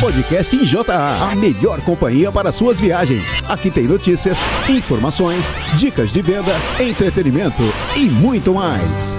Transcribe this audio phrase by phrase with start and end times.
[0.00, 3.34] Podcast em JA, a melhor companhia para suas viagens.
[3.48, 4.38] Aqui tem notícias,
[4.70, 7.64] informações, dicas de venda, entretenimento
[7.96, 9.18] e muito mais.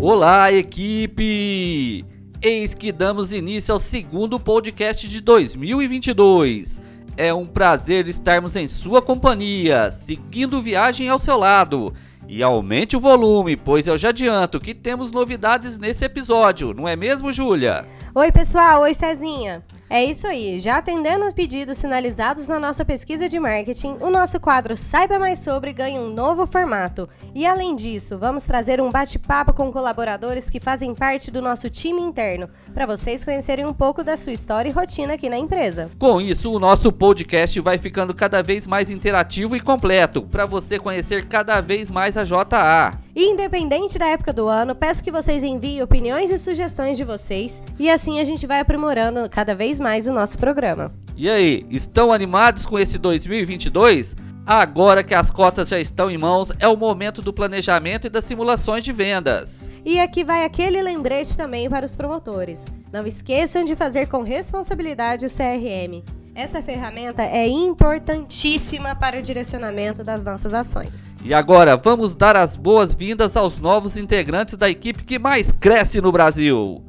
[0.00, 2.04] Olá, equipe!
[2.40, 6.80] Eis que damos início ao segundo podcast de 2022.
[7.16, 11.92] É um prazer estarmos em sua companhia, seguindo viagem ao seu lado.
[12.30, 16.94] E aumente o volume, pois eu já adianto que temos novidades nesse episódio, não é
[16.94, 17.86] mesmo, Júlia?
[18.14, 18.82] Oi, pessoal.
[18.82, 19.64] Oi, Cezinha.
[19.90, 24.38] É isso aí, já atendendo os pedidos sinalizados na nossa pesquisa de marketing, o nosso
[24.38, 27.08] quadro Saiba Mais Sobre ganha um novo formato.
[27.34, 32.02] E além disso, vamos trazer um bate-papo com colaboradores que fazem parte do nosso time
[32.02, 35.90] interno, para vocês conhecerem um pouco da sua história e rotina aqui na empresa.
[35.98, 40.78] Com isso, o nosso podcast vai ficando cada vez mais interativo e completo, para você
[40.78, 42.98] conhecer cada vez mais a JA.
[43.16, 47.88] Independente da época do ano, peço que vocês enviem opiniões e sugestões de vocês, e
[47.88, 50.92] assim a gente vai aprimorando cada vez mais o nosso programa.
[51.16, 54.16] E aí, estão animados com esse 2022?
[54.46, 58.24] Agora que as cotas já estão em mãos, é o momento do planejamento e das
[58.24, 59.68] simulações de vendas.
[59.84, 62.66] E aqui vai aquele lembrete também para os promotores.
[62.90, 66.02] Não esqueçam de fazer com responsabilidade o CRM.
[66.34, 71.14] Essa ferramenta é importantíssima para o direcionamento das nossas ações.
[71.24, 76.12] E agora, vamos dar as boas-vindas aos novos integrantes da equipe que mais cresce no
[76.12, 76.80] Brasil.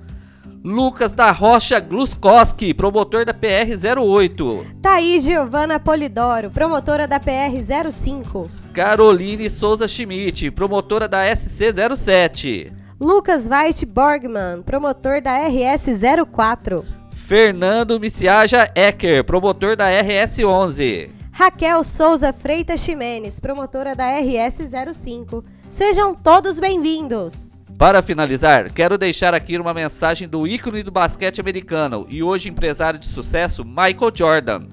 [0.63, 4.65] Lucas da Rocha Gluskowski, promotor da PR08.
[4.81, 8.49] Thaís Giovana Polidoro, promotora da PR05.
[8.73, 12.71] Caroline Souza Schmidt, promotora da SC07.
[12.99, 16.83] Lucas Veit Borgman, promotor da RS04.
[17.15, 21.09] Fernando Miciaja Ecker, promotor da RS11.
[21.31, 25.41] Raquel Souza Freitas Ximenes, promotora da RS05.
[25.69, 27.58] Sejam todos bem-vindos!
[27.79, 32.99] Para finalizar, quero deixar aqui uma mensagem do ícone do basquete americano e hoje empresário
[32.99, 34.63] de sucesso Michael Jordan.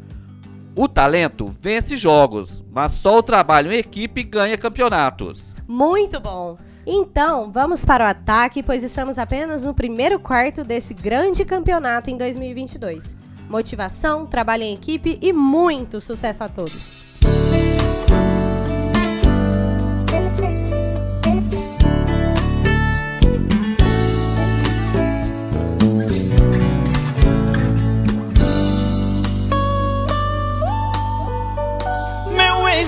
[0.75, 5.55] O talento vence jogos, mas só o trabalho em equipe ganha campeonatos.
[5.69, 6.59] Muito bom!
[6.85, 12.17] Então, vamos para o ataque, pois estamos apenas no primeiro quarto desse grande campeonato em
[12.17, 13.15] 2022.
[13.49, 17.06] Motivação, trabalho em equipe e muito sucesso a todos!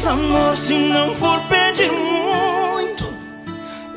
[0.09, 3.13] Ex-amor, se não for pedir muito,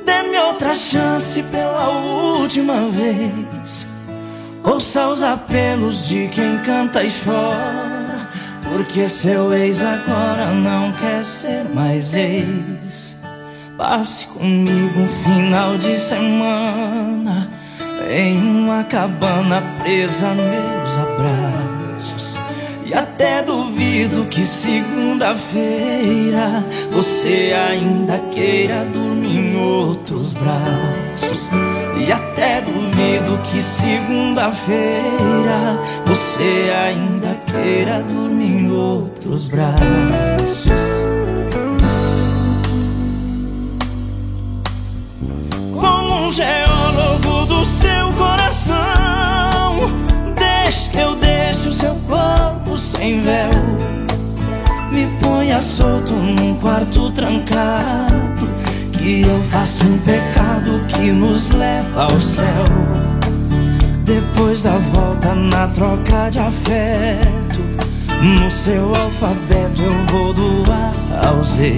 [0.06, 3.88] dê-me outra chance pela última vez.
[4.62, 8.28] Ouça os apelos de quem canta e chora,
[8.62, 13.16] porque seu ex agora não quer ser mais ex.
[13.78, 17.50] Passe comigo um final de semana
[18.10, 21.61] em uma cabana presa a meus abraços.
[22.92, 31.50] E até duvido que segunda-feira você ainda queira dormir em outros braços.
[31.98, 40.70] E até duvido que segunda-feira você ainda queira dormir em outros braços.
[45.80, 49.01] Como um geólogo do seu coração,
[50.76, 53.52] que eu deixe o seu corpo sem véu.
[54.92, 58.50] Me ponha solto num quarto trancado,
[58.94, 62.66] que eu faço um pecado que nos leva ao céu.
[64.04, 67.60] Depois da volta na troca de afeto,
[68.22, 71.78] no seu alfabeto eu vou do A ao Z.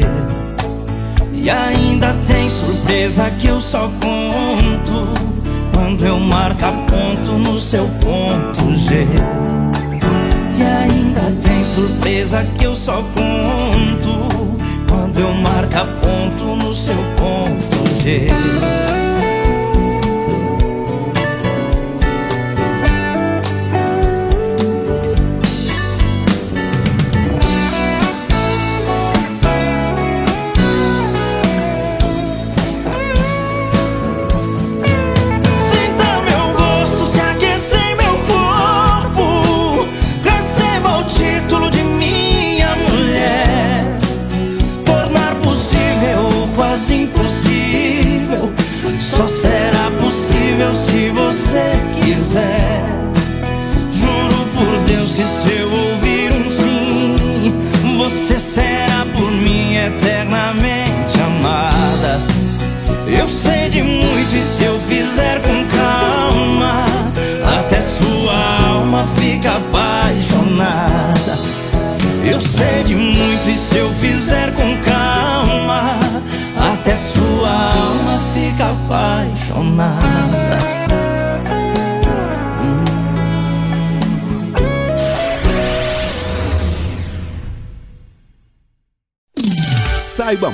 [1.32, 5.33] E ainda tem surpresa que eu só conto
[5.74, 9.06] quando eu marco ponto no seu ponto G.
[10.58, 14.58] E ainda tem surpresa que eu só conto
[14.88, 18.28] quando eu marco ponto no seu ponto G.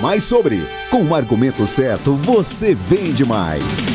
[0.10, 0.58] mais sobre.
[0.90, 3.86] Com o argumento certo, você vende mais.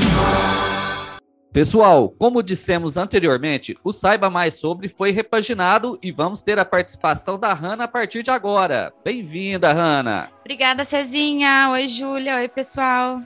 [1.53, 7.37] Pessoal, como dissemos anteriormente, o Saiba Mais Sobre foi repaginado e vamos ter a participação
[7.37, 8.93] da Hanna a partir de agora.
[9.03, 10.31] Bem-vinda, Hanna.
[10.43, 11.71] Obrigada, Cezinha.
[11.73, 12.37] Oi, Júlia.
[12.37, 13.21] Oi, pessoal.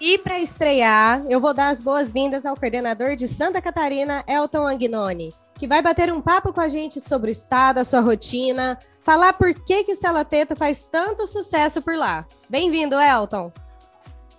[0.00, 5.32] E para estrear, eu vou dar as boas-vindas ao coordenador de Santa Catarina, Elton Agnoni,
[5.56, 9.34] que vai bater um papo com a gente sobre o estado, a sua rotina, falar
[9.34, 12.26] por que, que o Celateto faz tanto sucesso por lá.
[12.48, 13.52] Bem-vindo, Elton.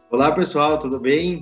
[0.10, 1.42] Olá, pessoal, tudo bem?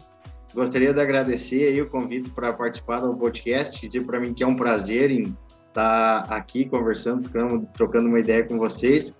[0.53, 4.47] Gostaria de agradecer aí o convite para participar do podcast, dizer para mim que é
[4.47, 5.35] um prazer em
[5.69, 7.27] estar tá aqui conversando,
[7.73, 9.15] trocando uma ideia com vocês.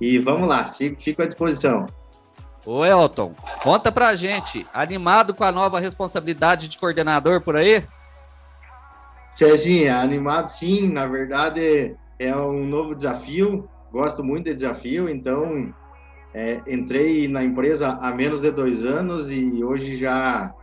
[0.00, 1.86] E vamos lá, fico à disposição.
[2.64, 7.84] Ô Elton, conta pra gente, animado com a nova responsabilidade de coordenador por aí?
[9.34, 15.72] Cezinha, animado sim, na verdade é um novo desafio, gosto muito de desafio, então
[16.34, 20.54] é, entrei na empresa há menos de dois anos e hoje já,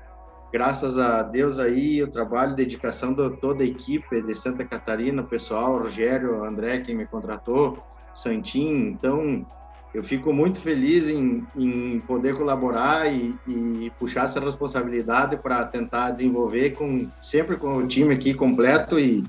[0.51, 5.27] graças a Deus aí, o trabalho, dedicação de toda a equipe de Santa Catarina, o
[5.27, 7.77] pessoal, Rogério, André, quem me contratou,
[8.13, 9.45] Santinho, então
[9.93, 16.11] eu fico muito feliz em, em poder colaborar e, e, puxar essa responsabilidade para tentar
[16.11, 19.23] desenvolver com sempre com o time aqui completo e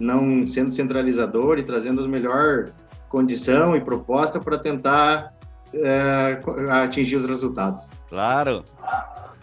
[0.00, 2.70] não sendo centralizador e trazendo as melhor
[3.08, 5.34] condição e proposta para tentar
[5.74, 6.40] é,
[6.82, 7.88] atingir os resultados.
[8.08, 8.64] Claro.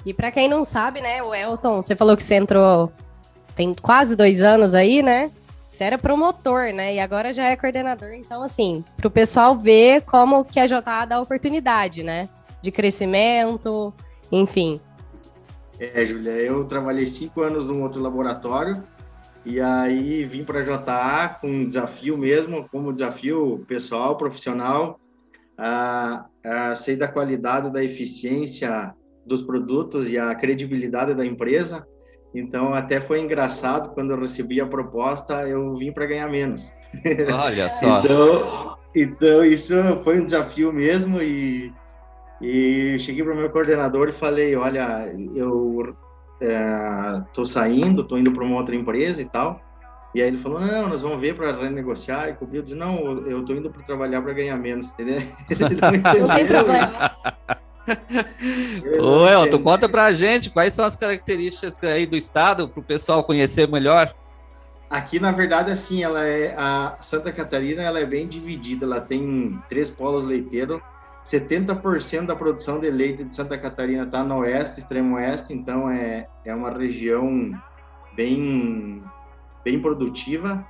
[0.05, 2.91] E para quem não sabe, né, o Elton, você falou que você entrou
[3.57, 5.31] tem quase dois anos aí, né?
[5.69, 6.93] Você era promotor, né?
[6.93, 8.11] E agora já é coordenador.
[8.13, 12.29] Então, assim, para o pessoal ver como que a JA dá oportunidade, né?
[12.61, 13.91] De crescimento,
[14.31, 14.79] enfim.
[15.79, 18.83] É, Júlia, eu trabalhei cinco anos num outro laboratório
[19.47, 24.99] e aí vim para a JA com um desafio mesmo, como desafio pessoal, profissional,
[25.57, 28.93] a, a sei da qualidade, da eficiência
[29.25, 31.87] dos produtos e a credibilidade da empresa.
[32.35, 36.73] Então, até foi engraçado quando eu recebi a proposta, eu vim para ganhar menos.
[37.33, 37.99] Olha só.
[37.99, 41.73] então, então, isso foi um desafio mesmo e,
[42.41, 45.95] e cheguei para o meu coordenador e falei, olha, eu
[46.39, 49.61] estou é, saindo, estou indo para uma outra empresa e tal,
[50.17, 52.29] e aí ele falou, não, nós vamos ver para renegociar.
[52.29, 55.21] E cobriu, disse, não, eu tô indo para trabalhar para ganhar menos, entendeu?
[55.21, 57.11] não, não tem problema.
[58.99, 63.23] Ô, Elton, conta pra gente quais são as características aí do estado para o pessoal
[63.23, 64.13] conhecer melhor.
[64.89, 68.85] Aqui, na verdade, assim, ela é a Santa Catarina, ela é bem dividida.
[68.85, 70.81] Ela tem três polos leiteiros.
[71.29, 75.53] 70% da produção de leite de Santa Catarina está no oeste, extremo oeste.
[75.53, 77.51] Então, é, é uma região
[78.15, 79.03] bem
[79.63, 80.65] bem produtiva.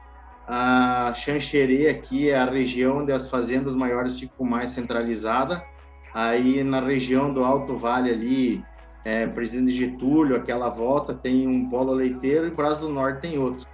[0.48, 5.63] A Xanxerê aqui é a região onde as fazendas maiores ficam mais centralizada.
[6.13, 8.65] Aí na região do Alto Vale ali,
[9.06, 13.68] é, Presidente Getúlio, aquela volta tem um polo leiteiro e Braço do Norte tem outro.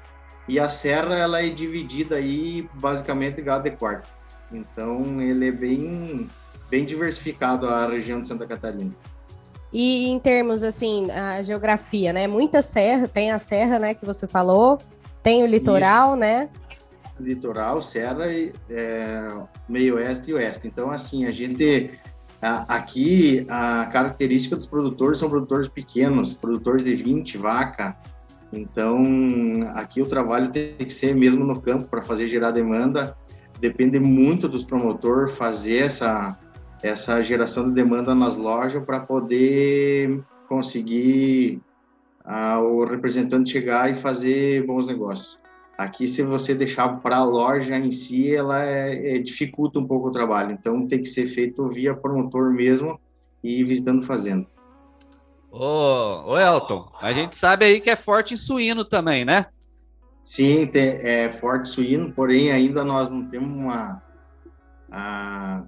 [0.48, 4.10] E a serra ela é dividida aí basicamente gado de quarto.
[4.51, 6.27] Então ele é bem
[6.74, 8.92] bem diversificado a região de Santa Catarina.
[9.72, 12.25] E em termos assim, a geografia, né?
[12.25, 14.80] Muita serra, tem a serra, né, que você falou,
[15.22, 16.20] tem o litoral, Isso.
[16.22, 16.50] né?
[17.20, 19.27] Litoral, serra, é,
[19.70, 20.68] meio oeste e oeste.
[20.68, 21.92] Então, assim, a gente
[22.42, 27.96] aqui a característica dos produtores são produtores pequenos, produtores de 20 vaca.
[28.51, 29.00] Então,
[29.75, 33.15] aqui o trabalho tem que ser mesmo no campo para fazer gerar demanda.
[33.60, 36.38] Depende muito dos promotores fazer essa
[36.84, 41.62] essa geração de demanda nas lojas para poder conseguir
[42.62, 45.40] o representante chegar e fazer bons negócios.
[45.78, 50.10] Aqui, se você deixar para a loja em si, ela é, é, dificulta um pouco
[50.10, 50.52] o trabalho.
[50.52, 53.00] Então, tem que ser feito via promotor mesmo
[53.44, 54.46] e visitando fazenda.
[55.52, 59.48] Ô, ô Elton, a gente sabe aí que é forte em suíno também, né?
[60.24, 64.02] Sim, tem, é forte suíno, porém ainda nós não temos uma...
[64.92, 65.66] A,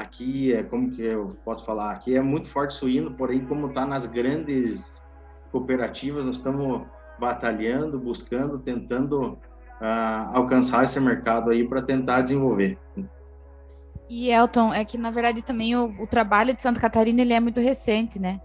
[0.00, 1.92] aqui é como que eu posso falar?
[1.92, 5.06] Aqui é muito forte suíno, porém como está nas grandes
[5.52, 6.82] cooperativas, nós estamos
[7.18, 9.32] batalhando, buscando, tentando
[9.80, 12.78] uh, alcançar esse mercado aí para tentar desenvolver.
[14.08, 17.40] E Elton, é que na verdade também o, o, trabalho de Santa Catarina ele é
[17.40, 18.40] muito recente, né?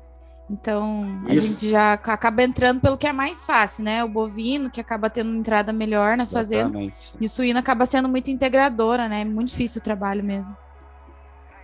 [0.47, 1.47] Então a Isso.
[1.47, 4.03] gente já acaba entrando pelo que é mais fácil, né?
[4.03, 6.91] O bovino que acaba tendo uma entrada melhor nas Exatamente.
[6.91, 7.15] fazendas.
[7.19, 9.21] E o suíno acaba sendo muito integradora, né?
[9.21, 10.55] É muito difícil o trabalho mesmo.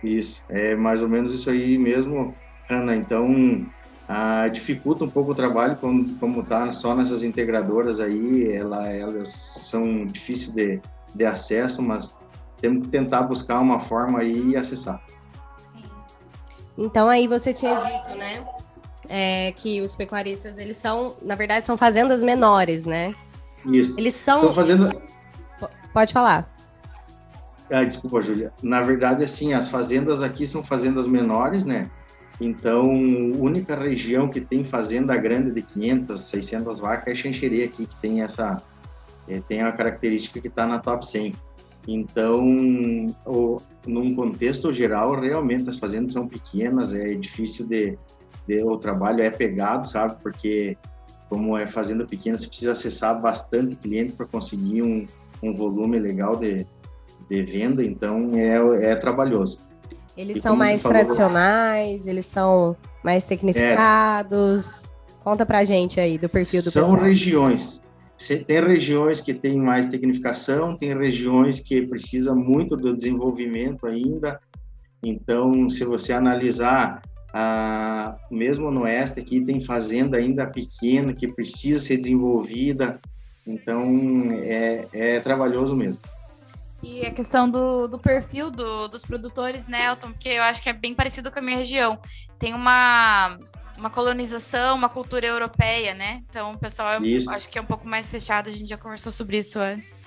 [0.02, 2.34] Isso, é mais ou menos isso aí mesmo,
[2.68, 2.96] Ana.
[2.96, 3.66] Então
[4.08, 9.28] ah, dificulta um pouco o trabalho como como tá só nessas integradoras aí ela, elas
[9.30, 10.80] são difíceis de,
[11.14, 12.14] de acesso mas
[12.60, 15.02] temos que tentar buscar uma forma aí e acessar.
[16.76, 18.44] Então aí você tinha dito, né,
[19.08, 23.14] é, que os pecuaristas eles são, na verdade, são fazendas menores, né?
[23.66, 23.98] Isso.
[23.98, 24.38] Eles são.
[24.38, 24.92] São fazendas.
[25.92, 26.51] Pode falar.
[27.72, 28.52] Ah, desculpa, Júlia.
[28.62, 31.90] Na verdade, assim, as fazendas aqui são fazendas menores, né?
[32.38, 37.96] Então, única região que tem fazenda grande de 500, 600 vacas é Xanxerê aqui, que
[37.96, 38.62] tem essa
[39.26, 41.34] é, tem a característica que está na top 100.
[41.88, 42.46] Então,
[43.24, 47.98] o, num contexto geral, realmente as fazendas são pequenas, é difícil de,
[48.46, 50.16] de o trabalho é pegado, sabe?
[50.22, 50.76] Porque
[51.30, 55.06] como é fazenda pequena, você precisa acessar bastante cliente para conseguir um,
[55.42, 56.66] um volume legal de,
[57.32, 59.58] de venda, então é, é trabalhoso.
[60.16, 64.84] Eles e são mais falou, tradicionais, eles são mais tecnificados.
[64.84, 64.92] É,
[65.24, 66.98] Conta pra gente aí do perfil do são pessoal.
[66.98, 67.80] São regiões.
[68.46, 74.40] Tem regiões que têm mais tecnificação, tem regiões que precisa muito do desenvolvimento ainda.
[75.02, 81.80] Então, se você analisar, ah, mesmo no oeste aqui tem fazenda ainda pequena que precisa
[81.80, 83.00] ser desenvolvida.
[83.46, 85.98] Então, é, é trabalhoso mesmo.
[86.82, 90.10] E a questão do, do perfil do, dos produtores, né, Elton?
[90.10, 91.98] Porque eu acho que é bem parecido com a minha região.
[92.38, 93.38] Tem uma,
[93.78, 96.22] uma colonização, uma cultura europeia, né?
[96.28, 96.98] Então o pessoal
[97.30, 100.00] acho que é um pouco mais fechado, a gente já conversou sobre isso antes.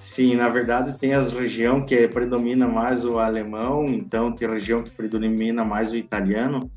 [0.00, 4.90] Sim, na verdade tem as regiões que predomina mais o alemão, então tem região que
[4.90, 6.70] predomina mais o italiano.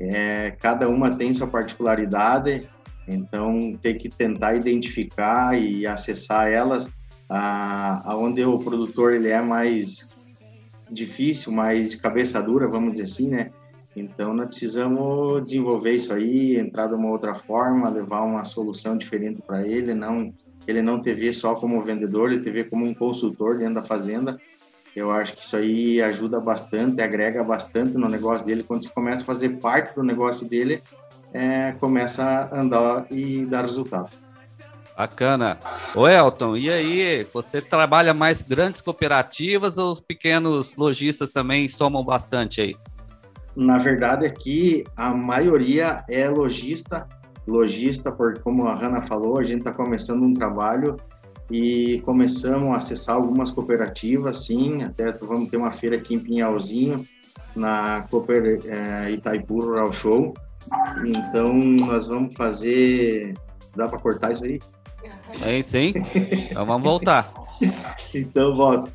[0.00, 2.68] É, cada uma tem sua particularidade,
[3.06, 6.90] então tem que tentar identificar e acessar elas
[7.28, 10.08] aonde o produtor ele é mais
[10.90, 13.50] difícil, mais de cabeça dura, vamos dizer assim, né?
[13.96, 19.40] Então nós precisamos desenvolver isso aí, entrar de uma outra forma, levar uma solução diferente
[19.42, 20.32] para ele, não
[20.66, 23.82] ele não te ver só como vendedor, ele te ver como um consultor dentro da
[23.82, 24.38] fazenda.
[24.96, 28.62] Eu acho que isso aí ajuda bastante, agrega bastante no negócio dele.
[28.62, 30.80] Quando você começa a fazer parte do negócio dele,
[31.32, 34.08] é, começa a andar e dar resultado.
[34.96, 35.58] Bacana.
[35.94, 42.04] Ô Elton, e aí, você trabalha mais grandes cooperativas ou os pequenos lojistas também somam
[42.04, 42.76] bastante aí?
[43.56, 47.08] Na verdade, aqui a maioria é lojista,
[47.46, 50.96] lojista, porque como a Hanna falou, a gente está começando um trabalho
[51.50, 57.06] e começamos a acessar algumas cooperativas, sim, até vamos ter uma feira aqui em Pinhalzinho,
[57.54, 60.34] na Cooper é, Itaipu Rural Show,
[61.04, 63.34] então nós vamos fazer...
[63.76, 64.60] Dá para cortar isso aí?
[65.32, 65.94] Sim, sim.
[66.50, 67.32] Então vamos voltar.
[68.14, 68.92] então volta.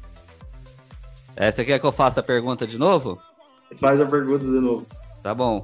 [1.35, 3.19] É, você quer que eu faça a pergunta de novo?
[3.75, 4.85] Faz a pergunta de novo.
[5.23, 5.63] Tá bom.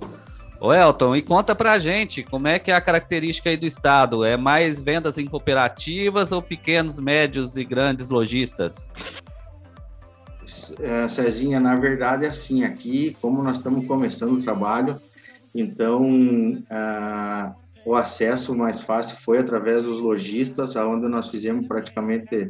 [0.59, 4.23] Ô Elton, e conta pra gente como é que é a característica aí do estado?
[4.23, 8.89] É mais vendas em cooperativas ou pequenos, médios e grandes lojistas?
[10.79, 14.99] É, Cezinha, na verdade é assim, aqui, como nós estamos começando o trabalho,
[15.53, 17.55] então uh,
[17.85, 22.49] o acesso mais fácil foi através dos lojistas, aonde nós fizemos praticamente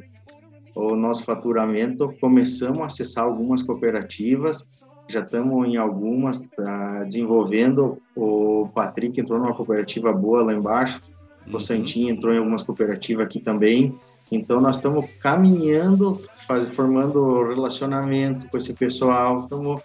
[0.73, 2.13] o nosso faturamento.
[2.21, 4.65] Começamos a acessar algumas cooperativas,
[5.09, 8.01] já estamos em algumas tá desenvolvendo.
[8.15, 11.01] O Patrick entrou numa cooperativa boa lá embaixo,
[11.45, 11.57] uhum.
[11.57, 13.93] o Santinho entrou em algumas cooperativas aqui também.
[14.31, 16.15] Então, nós estamos caminhando,
[16.47, 19.81] faz, formando relacionamento com esse pessoal, estamos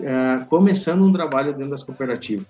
[0.00, 2.46] é, começando um trabalho dentro das cooperativas.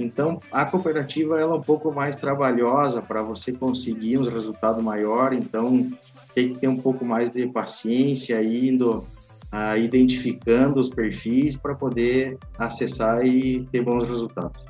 [0.00, 5.38] Então, a cooperativa ela é um pouco mais trabalhosa para você conseguir uns resultados maiores,
[5.38, 5.86] então
[6.34, 9.06] tem que ter um pouco mais de paciência indo
[9.52, 14.64] ah, identificando os perfis para poder acessar e ter bons resultados.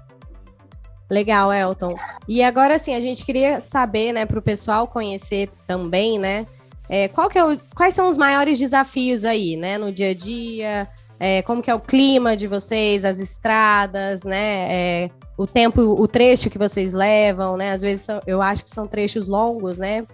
[1.08, 1.96] Legal, Elton.
[2.28, 6.46] E agora sim, a gente queria saber, né, para o pessoal conhecer também, né,
[6.88, 10.14] é, qual que é o, quais são os maiores desafios aí, né, no dia a
[10.14, 10.88] dia,
[11.20, 14.72] é, como que é o clima de vocês, as estradas, né?
[14.72, 17.72] É, o tempo, o trecho que vocês levam, né?
[17.72, 20.06] Às vezes são, eu acho que são trechos longos, né?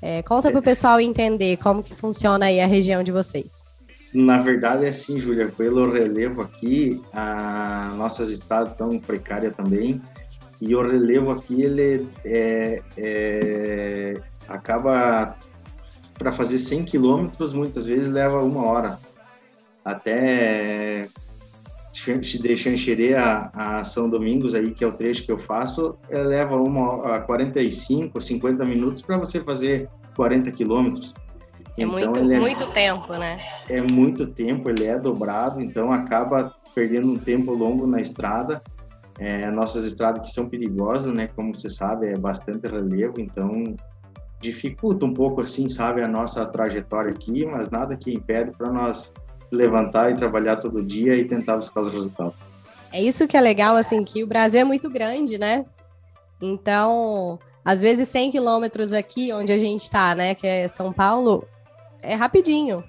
[0.00, 3.64] É, conta para o pessoal entender como que funciona aí a região de vocês.
[4.14, 10.00] Na verdade é assim, Júlia, pelo relevo aqui, as nossas estradas estão precárias também,
[10.60, 14.14] e o relevo aqui, ele é, é,
[14.46, 15.36] acaba,
[16.16, 18.98] para fazer 100 quilômetros, muitas vezes leva uma hora
[19.84, 21.08] até
[21.92, 26.20] de Xanxerê a, a, São Domingos, aí, que é o trecho que eu faço, é,
[26.22, 31.14] leva uma, a 45, 50 minutos para você fazer 40 quilômetros.
[31.76, 33.38] É então, muito, é, muito tempo, né?
[33.68, 38.62] É muito tempo, ele é dobrado, então acaba perdendo um tempo longo na estrada.
[39.16, 41.28] É, nossas estradas que são perigosas, né?
[41.28, 43.76] Como você sabe, é bastante relevo, então
[44.40, 49.14] dificulta um pouco, assim, sabe, a nossa trajetória aqui, mas nada que impede para nós
[49.54, 52.34] levantar e trabalhar todo dia e tentar buscar os resultados.
[52.92, 55.64] É isso que é legal, assim, que o Brasil é muito grande, né?
[56.40, 61.46] Então, às vezes 100 quilômetros aqui, onde a gente está, né, que é São Paulo,
[62.02, 62.84] é rapidinho.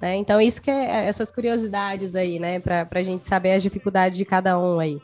[0.00, 0.16] Né?
[0.16, 4.24] Então, isso que é essas curiosidades aí, né, para a gente saber as dificuldades de
[4.24, 5.00] cada um aí.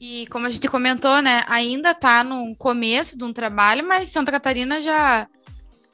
[0.00, 4.32] E como a gente comentou, né, ainda está no começo de um trabalho, mas Santa
[4.32, 5.26] Catarina já,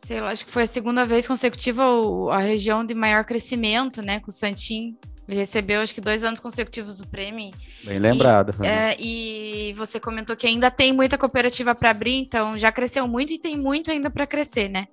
[0.02, 1.82] sei lá, acho que foi a segunda vez consecutiva
[2.32, 4.96] a região de maior crescimento, né, com o Santim.
[5.28, 7.52] Ele recebeu, acho que, dois anos consecutivos do prêmio.
[7.84, 8.52] Bem lembrado.
[8.60, 13.06] E, é, e você comentou que ainda tem muita cooperativa para abrir, então já cresceu
[13.06, 14.88] muito e tem muito ainda para crescer, né?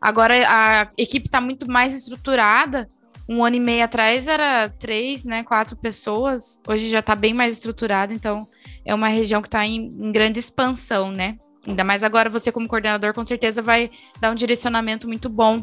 [0.00, 2.88] Agora a equipe está muito mais estruturada.
[3.28, 6.60] Um ano e meio atrás era três, né, quatro pessoas.
[6.66, 8.48] Hoje já está bem mais estruturada, então
[8.84, 11.36] é uma região que está em, em grande expansão, né?
[11.66, 13.90] Ainda mais agora você como coordenador com certeza vai
[14.20, 15.62] dar um direcionamento muito bom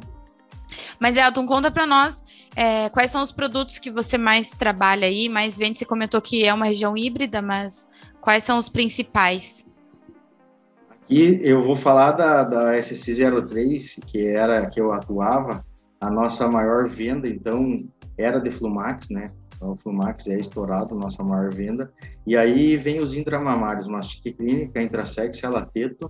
[1.00, 2.24] mas, Elton, conta para nós
[2.56, 5.79] é, quais são os produtos que você mais trabalha aí, mais vende.
[5.79, 7.88] Você comentou que é uma região híbrida, mas
[8.22, 9.68] quais são os principais?
[10.89, 15.65] Aqui eu vou falar da, da SC03, que era que eu atuava,
[16.00, 17.84] a nossa maior venda, então,
[18.18, 19.32] era de Flumax, né?
[19.60, 21.92] Então, o Flumax é estourado, nossa maior venda.
[22.25, 26.10] E aí vem os intramamários, mastite clínica, intrasex alateto.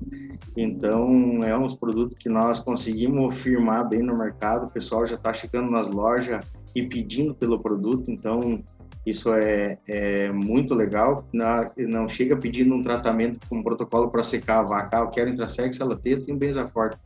[0.55, 4.67] Então, é uns produtos que nós conseguimos firmar bem no mercado.
[4.67, 8.11] O pessoal já está chegando nas lojas e pedindo pelo produto.
[8.11, 8.63] Então,
[9.03, 11.25] isso é, é muito legal.
[11.33, 14.99] Na, não chega pedindo um tratamento com um protocolo para secar a vaca.
[14.99, 16.99] Ah, eu quero intrasex, alateto e um benzaforte.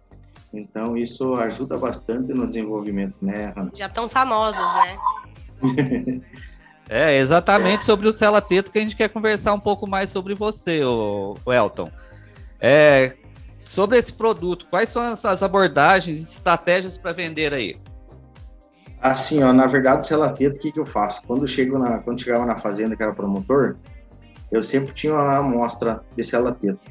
[0.53, 3.71] Então, isso ajuda bastante no desenvolvimento, né, Hannah?
[3.73, 4.97] Já estão famosos, né?
[6.89, 10.35] É exatamente sobre o Cela Teto que a gente quer conversar um pouco mais sobre
[10.35, 11.89] você, o, Elton.
[12.59, 13.15] É,
[13.65, 17.79] sobre esse produto, quais são as abordagens e estratégias para vender aí?
[19.01, 21.23] Assim, ó, na verdade, o Cela Teto, o que, que eu faço?
[21.25, 23.75] Quando, chego na, quando chegava na fazenda, que era promotor,
[24.51, 26.89] eu sempre tinha uma amostra de Cela Teto.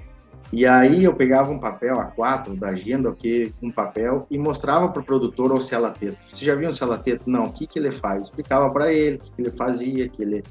[0.52, 5.00] E aí eu pegava um papel A4 da agenda, que um papel, e mostrava para
[5.00, 6.18] o produtor o celateto.
[6.28, 7.28] Você já viu um celateto?
[7.28, 8.26] Não, o que, que ele faz?
[8.26, 10.44] Explicava para ele o que, que ele fazia, que ele,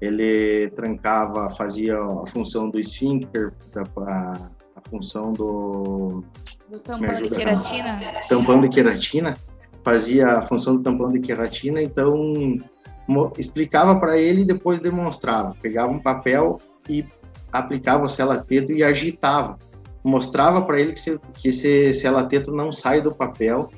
[0.00, 3.52] ele trancava, fazia a função do esfíncter,
[4.06, 6.22] a, a função do...
[6.70, 8.00] Do tampão de queratina.
[8.28, 9.36] Tampão de queratina,
[9.82, 12.14] fazia a função do tampão de queratina, então
[13.36, 15.56] explicava para ele e depois demonstrava.
[15.60, 17.04] Pegava um papel e
[17.52, 19.58] aplicava o selateto e agitava.
[20.02, 23.68] Mostrava para ele que, se, que esse selateto não sai do papel,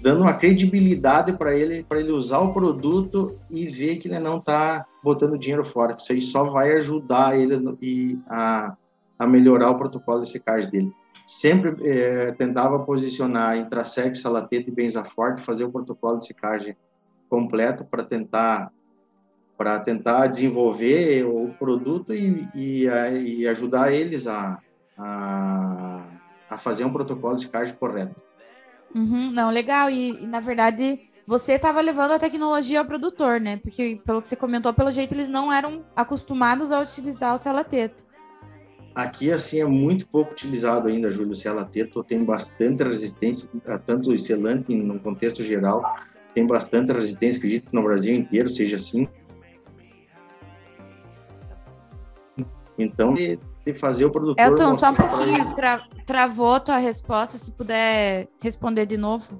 [0.00, 4.38] dando uma credibilidade para ele, para ele usar o produto e ver que ele não
[4.38, 5.96] está botando dinheiro fora.
[5.98, 8.76] Isso aí só vai ajudar ele e a,
[9.18, 10.92] a melhorar o protocolo de secagem dele.
[11.26, 16.76] Sempre é, tentava posicionar Intrasex, Salateto e Benzaforte, fazer o protocolo de secagem
[17.28, 18.70] completo para tentar
[19.58, 24.60] para tentar desenvolver o produto e, e, e ajudar eles a,
[24.96, 26.04] a,
[26.48, 28.14] a, fazer um protocolo de carga correto.
[28.94, 29.90] Uhum, não, legal.
[29.90, 33.56] E, e na verdade, você estava levando a tecnologia ao produtor, né?
[33.56, 38.06] Porque, pelo que você comentou, pelo jeito eles não eram acostumados a utilizar o celateto.
[38.94, 42.04] Aqui, assim, é muito pouco utilizado ainda, Júlio, o celateto.
[42.04, 43.48] Tem bastante resistência,
[43.84, 45.96] tanto o selante, no contexto geral,
[46.32, 47.38] tem bastante resistência.
[47.38, 49.08] Acredito que no Brasil inteiro seja assim.
[52.78, 54.44] Então, de, de fazer o produtor.
[54.44, 59.38] Elton, só um pouquinho, tra travou a tua resposta, se puder responder de novo.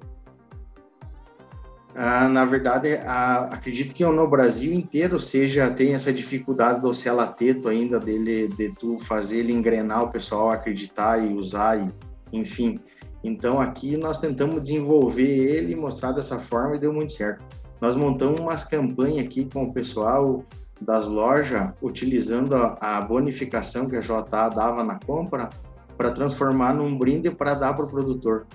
[1.94, 7.68] Ah, na verdade, ah, acredito que no Brasil inteiro seja tem essa dificuldade do celateto
[7.68, 11.90] ainda dele de tu fazer ele engrenar o pessoal acreditar e usar e
[12.32, 12.78] enfim.
[13.24, 17.42] Então aqui nós tentamos desenvolver ele e mostrar dessa forma e deu muito certo.
[17.80, 20.44] Nós montamos umas campanhas aqui com o pessoal
[20.80, 25.50] das lojas utilizando a, a bonificação que a JA dava na compra
[25.96, 28.46] para transformar num brinde para dar para o produtor.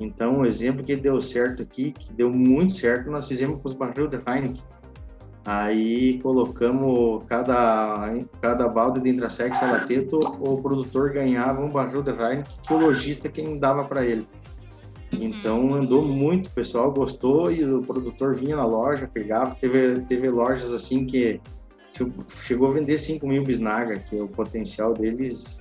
[0.00, 3.74] Então, o exemplo que deu certo aqui, que deu muito certo, nós fizemos com os
[3.74, 4.62] barril de Heineken.
[5.44, 12.44] Aí colocamos cada, cada balde de Intrasex Salateto, o produtor ganhava um barril de Heineken
[12.62, 14.26] que o lojista quem dava para ele.
[15.12, 19.54] Então andou muito, o pessoal gostou e o produtor vinha na loja, pegava.
[19.54, 21.40] Teve, teve lojas assim que
[22.42, 25.58] chegou a vender 5 mil bisnaga, que o potencial deles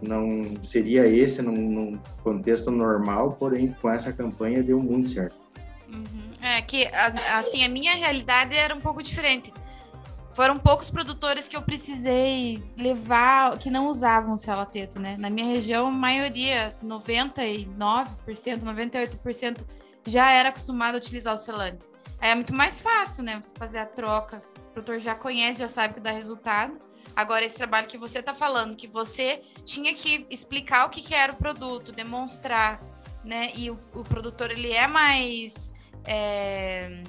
[0.00, 5.36] não seria esse num, num, contexto normal, porém com essa campanha deu muito certo.
[5.88, 6.32] Uhum.
[6.40, 6.86] É que
[7.32, 9.52] assim a minha realidade era um pouco diferente.
[10.32, 15.16] foram poucos produtores que eu precisei levar, que não usavam celateto, né?
[15.18, 17.66] Na minha região, a maioria, 99%,
[18.26, 19.58] 98%
[20.06, 21.92] já era acostumado a utilizar o selante.
[22.18, 23.38] É muito mais fácil, né?
[23.42, 24.42] Você fazer a troca.
[24.72, 26.78] Produtor já conhece, já sabe que dá resultado.
[27.14, 31.14] Agora, esse trabalho que você está falando, que você tinha que explicar o que, que,
[31.14, 32.80] era o produto, demonstrar,
[33.22, 33.50] né?
[33.54, 35.72] E o, o produtor, ele é mais...
[36.04, 37.04] É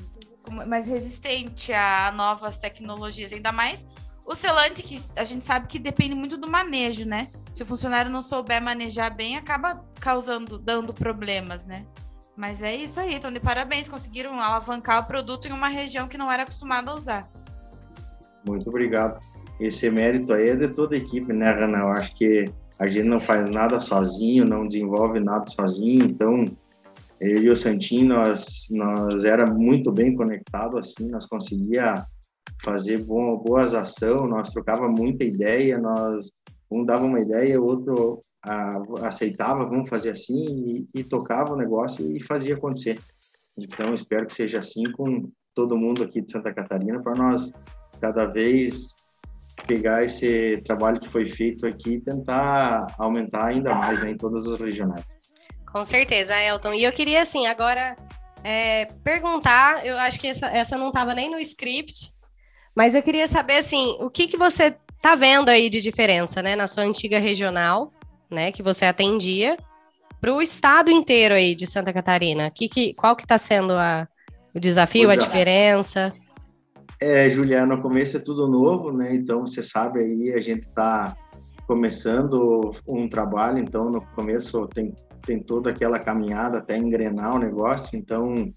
[0.68, 3.88] mais resistente a novas tecnologias, ainda mais
[4.26, 7.30] o selante que a gente sabe que depende muito do manejo, né?
[7.54, 11.86] Se o funcionário não souber manejar bem, acaba causando, dando problemas, né?
[12.36, 16.18] Mas é isso aí, então de parabéns, conseguiram alavancar o produto em uma região que
[16.18, 17.30] não era acostumada a usar.
[18.46, 19.20] Muito obrigado.
[19.60, 21.80] Esse mérito aí é de toda a equipe, né, Rana?
[21.80, 22.46] Eu acho que
[22.80, 26.46] a gente não faz nada sozinho, não desenvolve nada sozinho, então
[27.20, 32.06] eu e o Santinho, nós, nós era muito bem conectado, assim, nós conseguia
[32.62, 36.30] fazer boas ações, nós trocava muita ideia, nós
[36.70, 40.44] um dava uma ideia, o outro a, aceitava, vamos fazer assim,
[40.94, 43.00] e, e, tocava o negócio e fazia acontecer.
[43.58, 47.54] Então, espero que seja assim com todo mundo aqui de Santa Catarina, para nós
[48.04, 48.98] cada vez
[49.66, 54.46] pegar esse trabalho que foi feito aqui e tentar aumentar ainda mais né, em todas
[54.46, 55.16] as regionais.
[55.72, 56.74] Com certeza, Elton.
[56.74, 57.96] E eu queria, assim, agora
[58.44, 62.12] é, perguntar, eu acho que essa, essa não estava nem no script,
[62.76, 66.58] mas eu queria saber, assim, o que, que você está vendo aí de diferença, né,
[66.58, 67.94] na sua antiga regional,
[68.30, 69.56] né, que você atendia,
[70.20, 72.52] para o estado inteiro aí de Santa Catarina.
[72.52, 74.06] Que, que, qual que está sendo a,
[74.54, 75.26] o desafio, pois a é.
[75.26, 76.14] diferença?
[77.04, 79.14] É, Juliana, no começo é tudo novo, né?
[79.14, 81.16] Então você sabe aí, a gente está
[81.68, 84.94] começando um trabalho, então no começo tem
[85.26, 87.98] tem toda aquela caminhada até engrenar o negócio.
[87.98, 88.48] Então,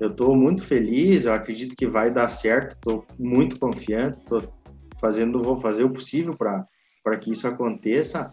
[0.00, 4.42] eu estou muito feliz, eu acredito que vai dar certo, estou muito confiante, estou
[5.00, 8.32] fazendo, vou fazer o possível para que isso aconteça.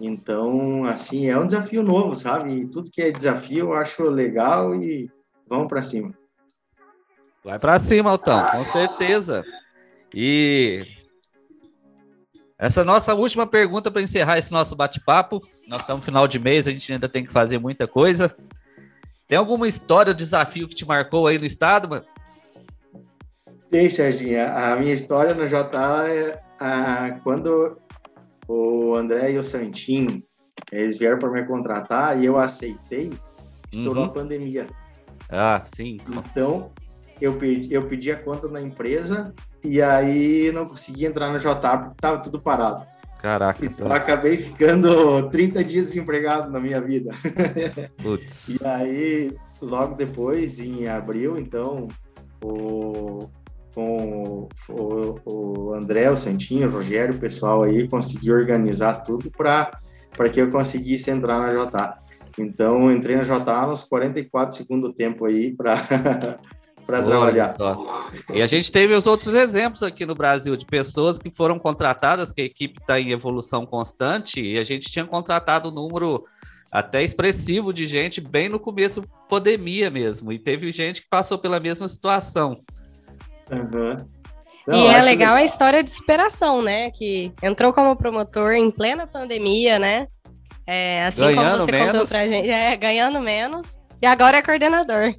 [0.00, 2.52] Então, assim, é um desafio novo, sabe?
[2.54, 5.10] E tudo que é desafio eu acho legal e
[5.46, 6.19] vamos para cima.
[7.44, 9.44] Vai para cima, Altão, com certeza.
[10.14, 10.86] E
[12.58, 15.40] essa nossa última pergunta para encerrar esse nosso bate-papo.
[15.66, 18.34] Nós estamos no final de mês, a gente ainda tem que fazer muita coisa.
[19.26, 22.04] Tem alguma história, desafio que te marcou aí no estado, mano?
[23.70, 24.42] Tem, Serginho.
[24.42, 27.80] A minha história no JA é a, quando
[28.48, 30.22] o André e o Santinho
[30.70, 33.12] eles vieram para me contratar e eu aceitei,
[33.72, 34.10] estourou uhum.
[34.10, 34.66] a pandemia.
[35.28, 35.98] Ah, sim.
[36.08, 36.72] Então,
[37.20, 41.54] eu pedi, eu pedi a conta na empresa e aí não consegui entrar no JA
[41.54, 42.86] porque estava tudo parado.
[43.20, 43.64] Caraca.
[43.64, 47.12] Então, acabei ficando 30 dias desempregado na minha vida.
[48.02, 48.48] Putz.
[48.48, 51.86] e aí, logo depois, em abril, então,
[52.42, 53.28] o,
[53.74, 59.70] com o, o André, o Santinho, o Rogério, o pessoal aí conseguiu organizar tudo para
[60.32, 61.98] que eu conseguisse entrar na JA.
[62.38, 65.76] Então, entrei na JA nos 44 segundos tempo aí para
[66.86, 67.54] para trabalhar.
[67.56, 68.08] Só.
[68.32, 72.32] E a gente teve os outros exemplos aqui no Brasil de pessoas que foram contratadas,
[72.32, 76.24] que a equipe está em evolução constante, e a gente tinha contratado um número
[76.70, 81.58] até expressivo de gente bem no começo pandemia mesmo, e teve gente que passou pela
[81.58, 82.60] mesma situação.
[83.50, 83.96] Uhum.
[84.66, 85.42] Não, e é legal que...
[85.42, 86.90] a história de superação, né?
[86.90, 90.06] Que entrou como promotor em plena pandemia, né?
[90.66, 91.90] É, assim ganhando como você menos.
[91.90, 95.14] contou pra gente, é, ganhando menos, e agora é coordenador.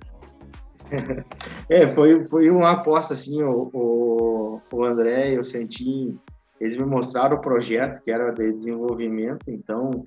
[1.69, 6.19] É, foi, foi uma aposta, assim, o, o, o André e o Sentinho,
[6.59, 10.05] eles me mostraram o projeto que era de desenvolvimento, então,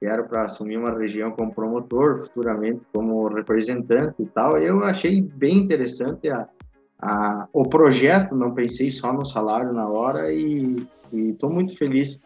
[0.00, 5.56] era para assumir uma região como promotor, futuramente como representante e tal, eu achei bem
[5.56, 6.48] interessante a,
[7.00, 12.20] a, o projeto, não pensei só no salário na hora e estou muito feliz.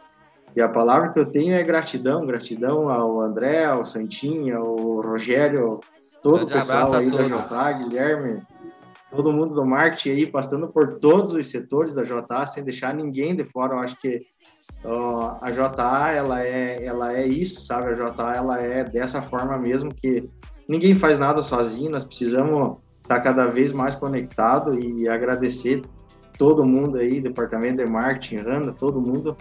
[0.55, 5.81] E a palavra que eu tenho é gratidão, gratidão ao André, ao Santinho, ao Rogério,
[6.23, 8.43] todo o pessoal aí da JA, Guilherme,
[9.11, 13.35] todo mundo do marketing aí, passando por todos os setores da JA, sem deixar ninguém
[13.35, 13.75] de fora.
[13.75, 14.23] Eu acho que
[14.85, 17.91] uh, a JA, ela é, ela é isso, sabe?
[17.91, 20.29] A JA, ela é dessa forma mesmo que
[20.69, 25.83] ninguém faz nada sozinho, nós precisamos estar cada vez mais conectado e agradecer
[26.39, 29.37] todo mundo aí, departamento de marketing, Randa, todo mundo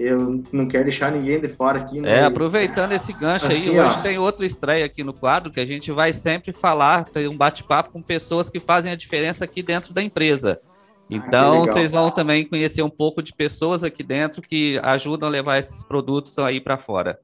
[0.00, 2.00] eu não quero deixar ninguém de fora aqui.
[2.00, 2.20] Né?
[2.20, 4.02] É, aproveitando esse gancho assim, aí, hoje ó.
[4.02, 7.92] tem outra estreia aqui no quadro que a gente vai sempre falar, tem um bate-papo
[7.92, 10.60] com pessoas que fazem a diferença aqui dentro da empresa.
[10.62, 10.66] Ah,
[11.10, 15.32] então, ah, vocês vão também conhecer um pouco de pessoas aqui dentro que ajudam a
[15.32, 17.18] levar esses produtos aí para fora.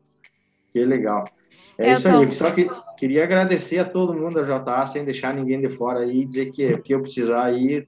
[0.72, 1.24] Que legal.
[1.78, 2.18] É, isso tô...
[2.18, 6.00] aí, só que queria agradecer a todo mundo da JA, sem deixar ninguém de fora
[6.00, 7.86] aí, dizer que, que eu precisar aí,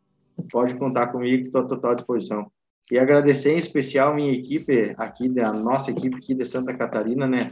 [0.51, 2.51] pode contar comigo, estou à total disposição.
[2.91, 7.51] E agradecer em especial minha equipe aqui, da nossa equipe aqui de Santa Catarina, né?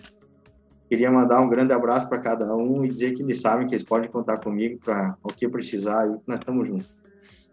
[0.88, 3.84] Queria mandar um grande abraço para cada um e dizer que eles sabem que eles
[3.84, 6.94] podem contar comigo para o que precisar e nós estamos juntos.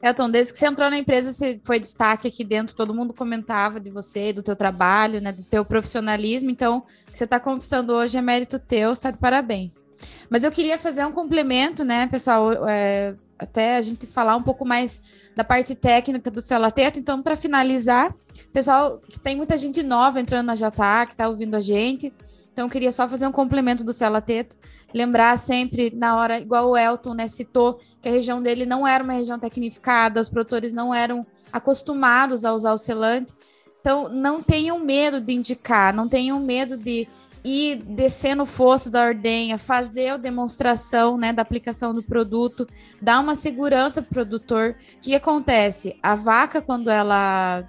[0.04, 3.80] Elton, desde que você entrou na empresa, você foi destaque aqui dentro, todo mundo comentava
[3.80, 7.94] de você, do teu trabalho, né, do teu profissionalismo, então, o que você está conquistando
[7.94, 9.88] hoje é mérito teu, está de parabéns.
[10.30, 14.66] Mas eu queria fazer um complemento, né, pessoal, é, até a gente falar um pouco
[14.66, 15.02] mais
[15.36, 18.14] da parte técnica do Celateto, então, para finalizar,
[18.52, 22.14] pessoal, tem muita gente nova entrando na Jatá, que está ouvindo a gente,
[22.54, 24.56] então, eu queria só fazer um complemento do Cela Teto,
[24.94, 29.04] lembrar sempre na hora, igual o Elton né, citou, que a região dele não era
[29.04, 33.34] uma região tecnificada, os produtores não eram acostumados a usar o selante.
[33.82, 37.08] Então, não tenham medo de indicar, não tenham medo de
[37.44, 42.68] ir descer no fosso da ordenha, fazer a demonstração né, da aplicação do produto,
[43.02, 44.76] dar uma segurança para o produtor.
[44.96, 45.98] O que acontece?
[46.02, 47.68] A vaca, quando ela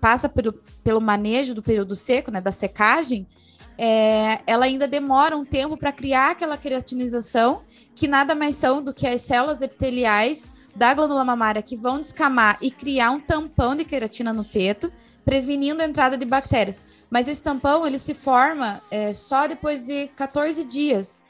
[0.00, 0.52] passa pelo,
[0.84, 3.26] pelo manejo do período seco, né, da secagem,
[3.78, 7.62] é, ela ainda demora um tempo para criar aquela queratinização,
[7.94, 12.58] que nada mais são do que as células epiteliais da glândula mamária que vão descamar
[12.60, 14.92] e criar um tampão de queratina no teto,
[15.24, 16.82] prevenindo a entrada de bactérias.
[17.10, 21.20] Mas esse tampão ele se forma é, só depois de 14 dias,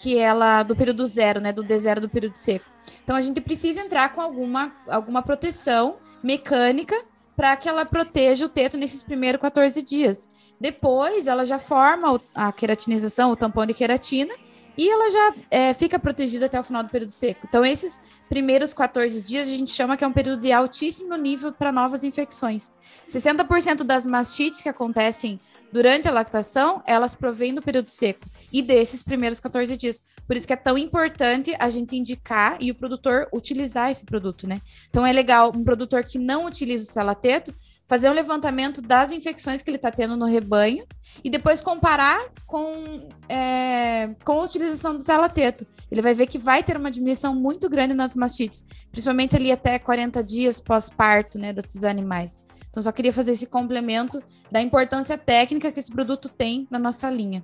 [0.00, 2.64] que ela do período zero, né, do D0 do período seco.
[3.02, 6.96] Então a gente precisa entrar com alguma, alguma proteção mecânica
[7.36, 10.30] para que ela proteja o teto nesses primeiros 14 dias.
[10.58, 14.34] Depois, ela já forma a queratinização, o tampão de queratina,
[14.76, 17.46] e ela já é, fica protegida até o final do período seco.
[17.46, 21.52] Então, esses primeiros 14 dias a gente chama que é um período de altíssimo nível
[21.52, 22.72] para novas infecções.
[23.08, 25.38] 60% das mastites que acontecem
[25.72, 30.02] durante a lactação, elas provêm do período seco e desses primeiros 14 dias.
[30.26, 34.46] Por isso que é tão importante a gente indicar e o produtor utilizar esse produto,
[34.46, 34.60] né?
[34.90, 37.54] Então é legal um produtor que não utiliza o salateto
[37.86, 40.84] fazer um levantamento das infecções que ele está tendo no rebanho
[41.22, 45.66] e depois comparar com, é, com a utilização do telateto.
[45.90, 49.78] Ele vai ver que vai ter uma diminuição muito grande nas mastites, principalmente ali até
[49.78, 52.44] 40 dias pós-parto né, desses animais.
[52.68, 57.08] Então, só queria fazer esse complemento da importância técnica que esse produto tem na nossa
[57.08, 57.42] linha.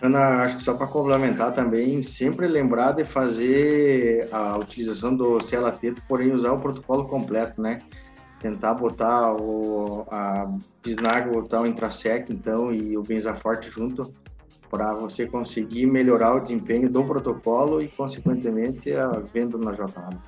[0.00, 6.02] Ana, acho que só para complementar também, sempre lembrar de fazer a utilização do celateto,
[6.08, 7.82] porém usar o protocolo completo, né?
[8.42, 10.52] Tentar botar o, a
[10.82, 14.12] bisnaga, botar o intrasec, então, e o benzaforte junto,
[14.68, 20.18] para você conseguir melhorar o desempenho do protocolo e, consequentemente, as vendas na jornada.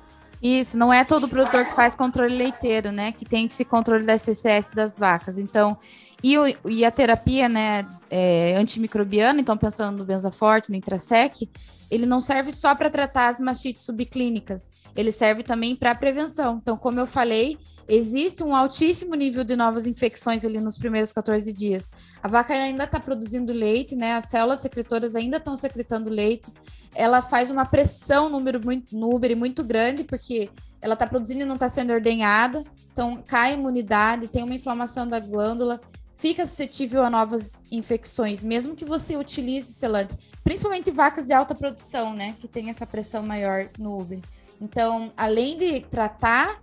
[0.41, 3.11] Isso, não é todo produtor que faz controle leiteiro, né?
[3.11, 5.39] Que tem esse controle da SCS das vacas.
[5.39, 5.77] Então,
[6.23, 11.49] e, o, e a terapia, né, é, antimicrobiana, então pensando no benzaforte, no intrasec,
[11.89, 16.59] ele não serve só para tratar as mastites subclínicas, ele serve também para prevenção.
[16.61, 21.51] Então, como eu falei, existe um altíssimo nível de novas infecções ali nos primeiros 14
[21.53, 21.91] dias.
[22.21, 24.13] A vaca ainda está produzindo leite, né?
[24.13, 26.47] As células secretoras ainda estão secretando leite.
[26.93, 30.49] Ela faz uma pressão número muito, no úbere muito grande, porque
[30.81, 32.63] ela está produzindo e não está sendo ordenhada.
[32.91, 35.79] Então, cai a imunidade, tem uma inflamação da glândula,
[36.15, 40.13] fica suscetível a novas infecções, mesmo que você utilize selante.
[40.45, 42.35] Principalmente vacas de alta produção, né?
[42.39, 44.21] Que tem essa pressão maior no úbere.
[44.61, 46.61] Então, além de tratar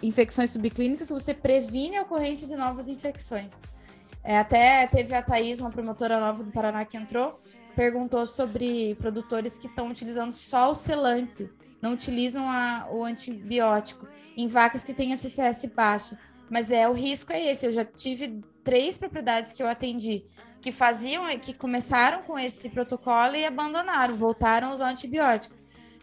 [0.00, 3.62] infecções subclínicas, você previne a ocorrência de novas infecções.
[4.22, 7.36] É, até teve a Thaís, uma promotora nova do Paraná que entrou,
[7.74, 11.50] perguntou sobre produtores que estão utilizando só o selante,
[11.82, 16.16] não utilizam a, o antibiótico, em vacas que têm a CCS baixa.
[16.48, 17.66] Mas é o risco é esse.
[17.66, 20.24] Eu já tive três propriedades que eu atendi
[20.60, 25.54] que faziam, que começaram com esse protocolo e abandonaram, voltaram a usar antibiótico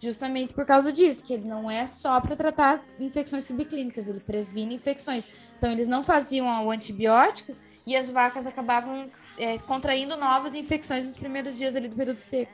[0.03, 4.75] justamente por causa disso, que ele não é só para tratar infecções subclínicas, ele previne
[4.75, 5.29] infecções.
[5.57, 7.55] Então, eles não faziam o antibiótico
[7.87, 12.51] e as vacas acabavam é, contraindo novas infecções nos primeiros dias ali do período seco.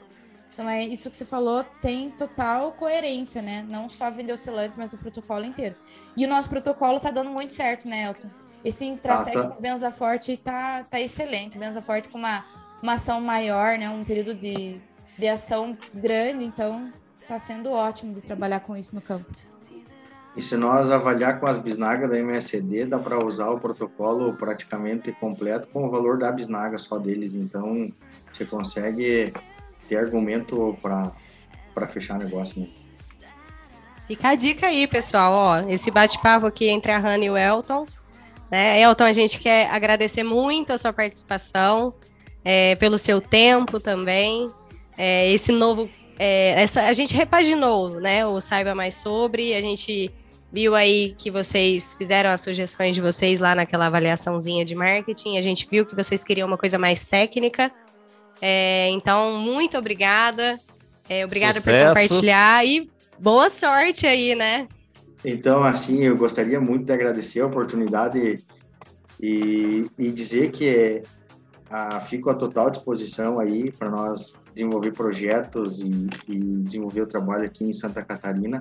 [0.53, 3.65] Então, é isso que você falou, tem total coerência, né?
[3.67, 5.75] Não só vender o selante, mas o protocolo inteiro.
[6.15, 8.29] E o nosso protocolo tá dando muito certo, né, Elton?
[8.63, 9.55] Esse intrasec ah, tá.
[9.59, 11.57] Benza Forte tá, tá excelente.
[11.57, 12.43] Benza Forte com uma,
[12.81, 13.89] uma ação maior, né?
[13.89, 14.81] Um período de,
[15.17, 16.91] de ação grande, então
[17.21, 19.29] está sendo ótimo de trabalhar com isso no campo.
[20.35, 25.11] E se nós avaliar com as bisnagas da MSD, dá para usar o protocolo praticamente
[25.11, 27.33] completo com o valor da bisnaga só deles.
[27.33, 27.91] Então,
[28.31, 29.33] você consegue
[29.87, 32.61] ter argumento para fechar negócio.
[32.61, 32.69] Né?
[34.05, 35.33] Fica a dica aí, pessoal.
[35.33, 37.85] Ó, esse bate-papo aqui entre a Hannah e o Elton.
[38.49, 38.81] Né?
[38.81, 41.93] Elton, a gente quer agradecer muito a sua participação,
[42.43, 44.51] é, pelo seu tempo também.
[44.97, 48.25] É, esse novo é, essa, a gente repaginou, né?
[48.25, 50.11] O Saiba Mais Sobre, a gente
[50.51, 55.37] viu aí que vocês fizeram as sugestões de vocês lá naquela avaliaçãozinha de marketing.
[55.37, 57.71] A gente viu que vocês queriam uma coisa mais técnica.
[58.41, 60.59] É, então, muito obrigada.
[61.07, 64.67] É, obrigada por compartilhar e boa sorte aí, né?
[65.23, 68.43] Então, assim, eu gostaria muito de agradecer a oportunidade
[69.21, 71.03] e, e dizer que
[71.69, 77.45] a, fico à total disposição aí para nós desenvolver projetos e, e, desenvolver o trabalho
[77.45, 78.59] aqui em Santa Catarina.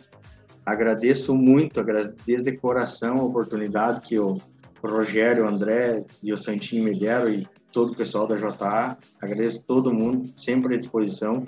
[0.67, 4.37] Agradeço muito, agradeço de coração a oportunidade que o
[4.85, 8.97] Rogério, o André e o Santinho me deram e todo o pessoal da JA.
[9.21, 11.47] Agradeço todo mundo, sempre à disposição.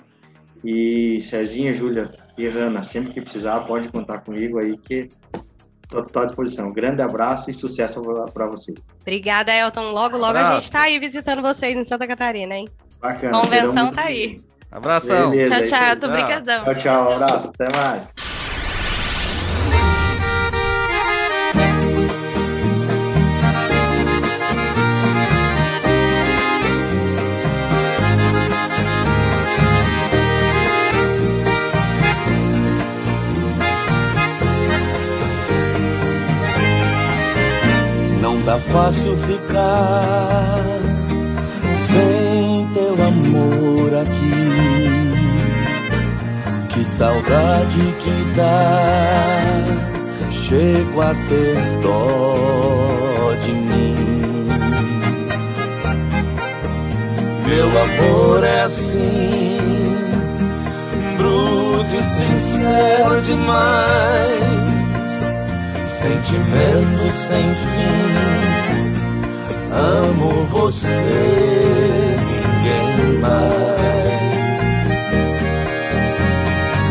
[0.63, 5.09] E Cezinha, Júlia e Rana, sempre que precisar, pode contar comigo aí que
[5.93, 6.73] estou à disposição.
[6.73, 8.87] grande abraço e sucesso para vocês.
[9.01, 9.91] Obrigada, Elton.
[9.91, 10.51] Logo, logo abraço.
[10.51, 12.69] a gente está aí visitando vocês em Santa Catarina, hein?
[13.01, 13.41] Bacana.
[13.41, 14.41] Convenção tá aí.
[14.71, 15.31] Abração.
[15.31, 16.11] Beleza, tchau, tchau.
[16.11, 16.65] Obrigadão.
[16.65, 17.13] Tchau, tchau.
[17.13, 17.53] Abraço.
[17.59, 18.30] Até mais.
[38.45, 40.65] Tá fácil ficar
[41.91, 44.41] sem teu amor aqui.
[46.69, 49.41] Que saudade que dá,
[50.31, 54.49] chego a ter dó de mim.
[57.47, 59.59] Meu amor é assim,
[61.19, 64.70] bruto e sincero demais
[66.01, 68.91] sentimento sem fim.
[69.71, 70.89] Amo você,
[72.31, 73.61] ninguém mais.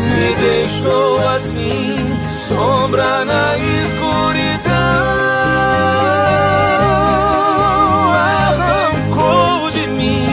[0.06, 1.96] Me deixou assim,
[2.48, 4.70] sombra na escuridão.
[8.14, 10.28] Arrancou de mim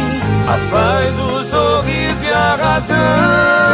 [0.48, 3.67] a paz, o sorriso e a razão.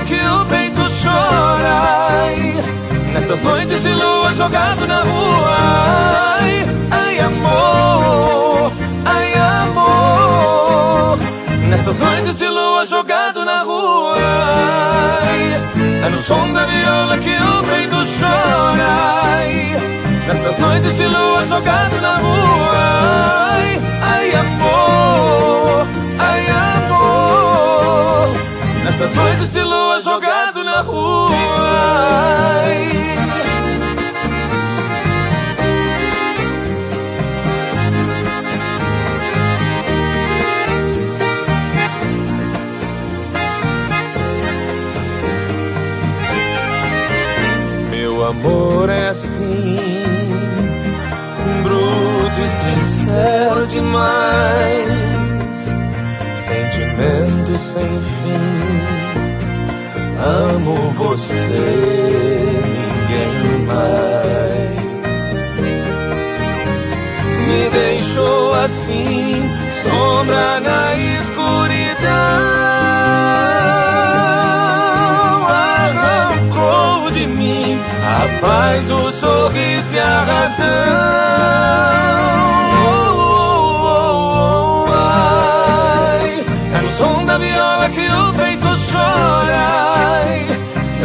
[0.00, 1.80] Que o peito chora.
[3.12, 5.56] nessas noites de lua jogado na rua.
[6.40, 8.72] Ai, ai, amor,
[9.04, 11.18] ai, amor.
[11.68, 14.16] Nessas noites de lua jogado na rua.
[15.22, 15.54] Ai,
[16.04, 19.10] é no som da viola que o peito chora.
[20.28, 23.50] nessas noites de lua jogado na rua.
[23.52, 24.59] Ai, ai, amor,
[28.90, 31.30] Nessas noites de lua jogado na rua
[47.90, 50.02] Meu amor é assim
[51.62, 55.00] Bruto e sincero demais
[56.50, 58.49] sentimento sem fim.
[60.22, 64.80] Amo você, ninguém mais.
[67.46, 72.10] Me deixou assim, sombra na escuridão.
[75.48, 81.20] Arrancou de mim a paz, o sorriso e a razão.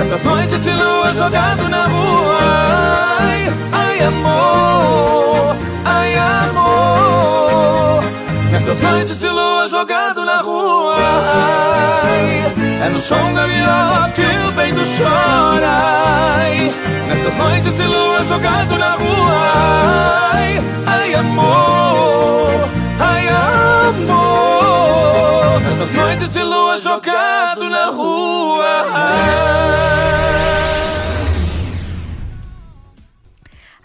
[0.05, 2.37] Nessas noites de lua jogado na rua.
[3.19, 6.15] Ai, ai amor, ai
[6.45, 8.03] amor.
[8.51, 10.95] Nessas noites de lua jogado na rua.
[12.03, 12.53] Ai,
[12.85, 16.37] É no som da viola que o peito chora.
[16.37, 16.71] Ai,
[17.09, 19.41] Nessas noites de lua jogado na rua.
[20.35, 22.69] Ai, ai amor,
[22.99, 23.27] ai
[23.89, 28.85] amor Nessas noites de lua jogado na rua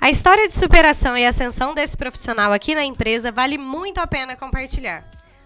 [0.00, 4.34] A história de superação e ascensão desse profissional aqui na empresa vale muito a pena
[4.34, 5.04] compartilhar.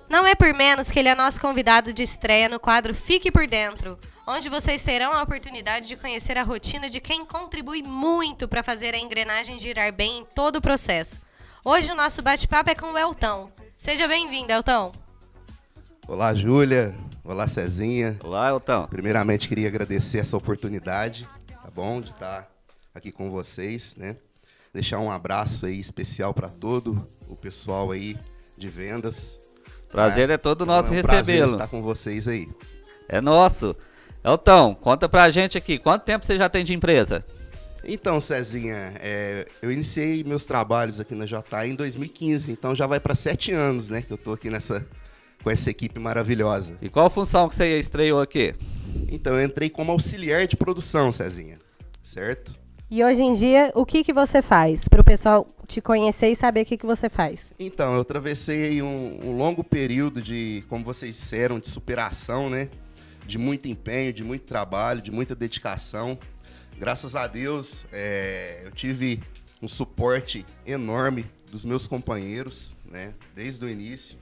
[0.09, 3.49] Não é por menos que ele é nosso convidado de estreia no quadro Fique por
[3.49, 8.63] Dentro, onde vocês terão a oportunidade de conhecer a rotina de quem contribui muito para
[8.63, 11.21] fazer a engrenagem girar bem em todo o processo.
[11.65, 13.51] Hoje o nosso bate-papo é com o Elton.
[13.75, 14.93] Seja bem-vindo, Elton.
[16.07, 16.95] Olá, Júlia.
[17.25, 18.19] Olá, Cezinha.
[18.23, 18.87] Olá, Elton.
[18.87, 21.27] Primeiramente, queria agradecer essa oportunidade,
[21.63, 22.03] tá bom?
[22.03, 22.51] De estar
[22.95, 24.17] aqui com vocês, né?
[24.75, 28.19] Deixar um abraço aí especial para todo o pessoal aí
[28.59, 29.39] de vendas,
[29.91, 31.53] Prazer é, é todo nosso é um recebê-lo.
[31.53, 32.49] estar com vocês aí.
[33.09, 33.77] É nosso.
[34.25, 37.25] Elton, conta pra gente aqui, quanto tempo você já tem de empresa?
[37.87, 42.99] Então, Cezinha, é, eu iniciei meus trabalhos aqui na JA em 2015, então já vai
[42.99, 44.85] para sete anos, né, que eu tô aqui nessa
[45.43, 46.79] com essa equipe maravilhosa.
[46.81, 48.55] E qual função que você estreou aqui?
[49.11, 51.59] Então, eu entrei como auxiliar de produção, Cezinha,
[52.03, 52.59] certo?
[52.91, 54.89] E hoje em dia, o que, que você faz?
[54.89, 57.53] Para o pessoal te conhecer e saber o que, que você faz.
[57.59, 62.71] Então, eu atravessei um, um longo período de, como vocês disseram, de superação, né?
[63.27, 66.19] De muito empenho, de muito trabalho, de muita dedicação
[66.79, 69.21] graças a Deus, é, eu tive
[69.63, 73.15] um suporte enorme dos meus companheiros, né?
[73.35, 74.19] Desde o início.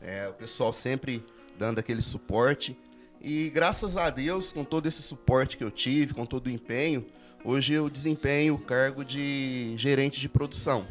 [0.00, 1.24] É, o pessoal sempre
[1.58, 2.76] dando aquele suporte.
[3.20, 7.06] E graças a Deus, com todo esse suporte que eu tive, com todo o empenho,
[7.44, 10.86] hoje eu desempenho o cargo de gerente de produção.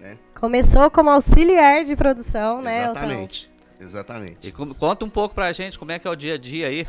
[0.00, 0.16] Né?
[0.34, 2.84] Começou como auxiliar de produção, né?
[2.84, 3.50] Exatamente.
[3.80, 4.48] Exatamente.
[4.48, 6.86] E conta um pouco pra gente como é que é o dia a dia aí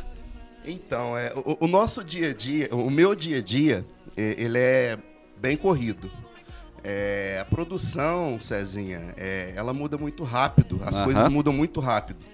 [0.64, 3.84] então, é, o, o, nosso dia a dia, o meu dia a dia,
[4.16, 4.98] ele é
[5.36, 6.10] bem corrido.
[6.82, 11.04] É, a produção, Cezinha, é, ela muda muito rápido, as uhum.
[11.04, 12.24] coisas mudam muito rápido.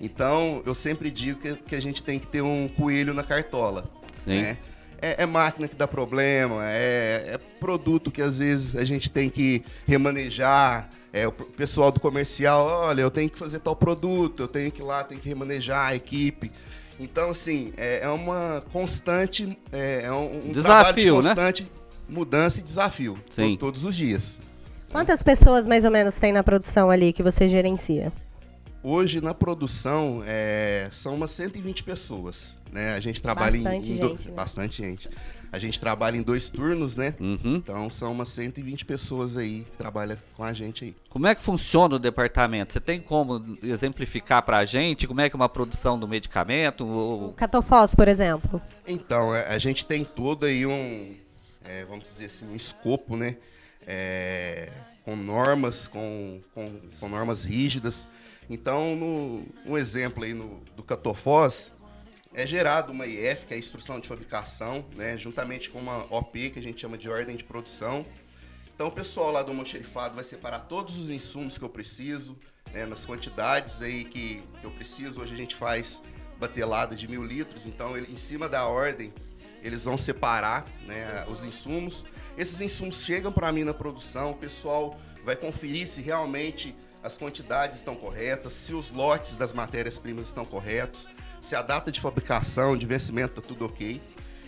[0.00, 3.88] Então, eu sempre digo que, que, a gente tem que ter um coelho na cartola.
[4.24, 4.42] Sim.
[4.42, 4.58] Né?
[5.00, 9.28] É, é, máquina que dá problema, é, é, produto que às vezes a gente tem
[9.28, 10.88] que remanejar.
[11.12, 14.82] É, o pessoal do comercial, olha, eu tenho que fazer tal produto, eu tenho que
[14.82, 16.52] ir lá, tenho que remanejar a equipe.
[16.98, 19.58] Então, assim, é, é uma constante.
[19.72, 21.28] É, é um, um desafio, de né?
[21.28, 21.68] constante né?
[22.08, 23.16] mudança e desafio.
[23.30, 23.56] Sim.
[23.56, 24.40] Todos os dias.
[24.90, 28.12] Quantas pessoas mais ou menos tem na produção ali que você gerencia?
[28.82, 32.56] Hoje na produção é, são umas 120 pessoas.
[32.72, 32.94] Né?
[32.94, 34.36] A gente trabalha bastante em, em gente, do, né?
[34.36, 35.10] bastante gente.
[35.50, 37.14] A gente trabalha em dois turnos, né?
[37.18, 37.56] Uhum.
[37.56, 40.96] Então são umas 120 pessoas aí que trabalham com a gente aí.
[41.08, 42.72] Como é que funciona o departamento?
[42.72, 46.86] Você tem como exemplificar pra gente como é que é uma produção do medicamento?
[46.86, 48.60] O catofós, por exemplo.
[48.86, 51.14] Então, é, a gente tem todo aí um,
[51.64, 53.36] é, vamos dizer assim, um escopo, né?
[53.86, 54.70] É,
[55.04, 58.06] com normas, com, com, com, normas rígidas.
[58.50, 61.72] Então, no, um exemplo aí no, do catofós,
[62.38, 66.50] é gerado uma IF, que é a instrução de fabricação, né, juntamente com uma OP,
[66.50, 68.06] que a gente chama de ordem de produção.
[68.72, 72.38] Então o pessoal lá do almoxerifado vai separar todos os insumos que eu preciso,
[72.72, 75.20] né, nas quantidades aí que eu preciso.
[75.20, 76.00] Hoje a gente faz
[76.38, 79.12] batelada de mil litros, então ele, em cima da ordem
[79.60, 82.04] eles vão separar né, os insumos.
[82.36, 86.72] Esses insumos chegam para mim na produção, o pessoal vai conferir se realmente
[87.02, 91.08] as quantidades estão corretas, se os lotes das matérias-primas estão corretos
[91.40, 94.00] se a data de fabricação, de vencimento, tá tudo ok.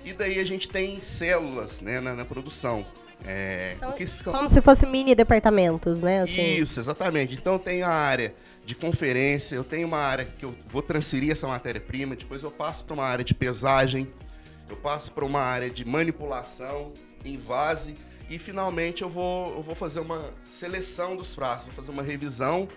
[0.05, 2.87] E daí a gente tem células né, na, na produção.
[3.25, 3.95] É, São,
[4.33, 6.23] como se fossem mini departamentos, né?
[6.23, 6.55] Assim.
[6.55, 7.35] Isso, exatamente.
[7.35, 8.35] Então tem a área
[8.65, 12.85] de conferência, eu tenho uma área que eu vou transferir essa matéria-prima, depois eu passo
[12.85, 14.09] para uma área de pesagem,
[14.69, 16.93] eu passo para uma área de manipulação,
[17.25, 17.95] envase,
[18.29, 22.69] e finalmente eu vou, eu vou fazer uma seleção dos frascos, vou fazer uma revisão,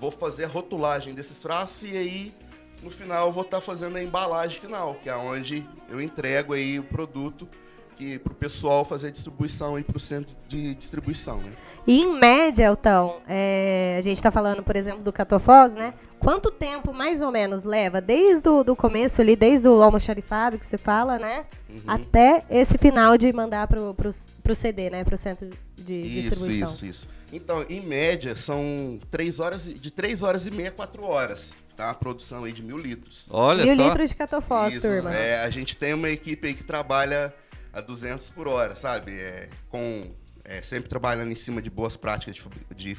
[0.00, 2.34] vou fazer a rotulagem desses frascos e aí
[2.82, 6.52] no final eu vou estar tá fazendo a embalagem final, que é onde eu entrego
[6.52, 7.48] aí o produto
[7.96, 11.52] que para o pessoal fazer a distribuição aí para o centro de distribuição, né?
[11.86, 15.94] E em média, Elton, é, a gente está falando, por exemplo, do catofós, né?
[16.18, 20.66] Quanto tempo mais ou menos leva desde o do começo ali, desde o almoxarifado que
[20.66, 21.44] você fala, né?
[21.68, 21.80] Uhum.
[21.86, 25.04] Até esse final de mandar para o CD, né?
[25.04, 26.68] Para o centro de isso, distribuição.
[26.68, 27.08] Isso, isso.
[27.32, 31.90] Então, em média, são três horas, de 3 horas e meia, 4 horas tá?
[31.90, 33.26] A produção aí de mil litros.
[33.30, 33.88] Olha mil só.
[33.88, 35.14] litros de catofós, turma.
[35.14, 37.34] É, a gente tem uma equipe aí que trabalha
[37.72, 39.12] a 200 por hora, sabe?
[39.12, 40.10] É, com,
[40.44, 42.42] é, sempre trabalhando em cima de boas práticas de,
[42.74, 42.96] de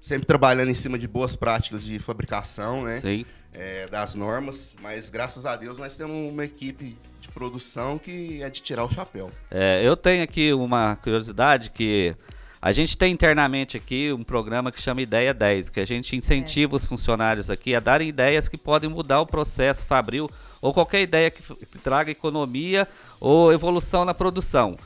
[0.00, 3.00] sempre trabalhando em cima de boas práticas de fabricação, né?
[3.00, 3.26] Sim.
[3.52, 8.50] É, das normas, mas graças a Deus nós temos uma equipe de produção que é
[8.50, 9.32] de tirar o chapéu.
[9.50, 12.14] É, eu tenho aqui uma curiosidade que
[12.60, 16.74] a gente tem internamente aqui um programa que chama Ideia 10, que a gente incentiva
[16.74, 16.76] é.
[16.76, 20.28] os funcionários aqui a darem ideias que podem mudar o processo fabril
[20.60, 22.86] ou qualquer ideia que, que traga economia
[23.20, 24.76] ou evolução na produção.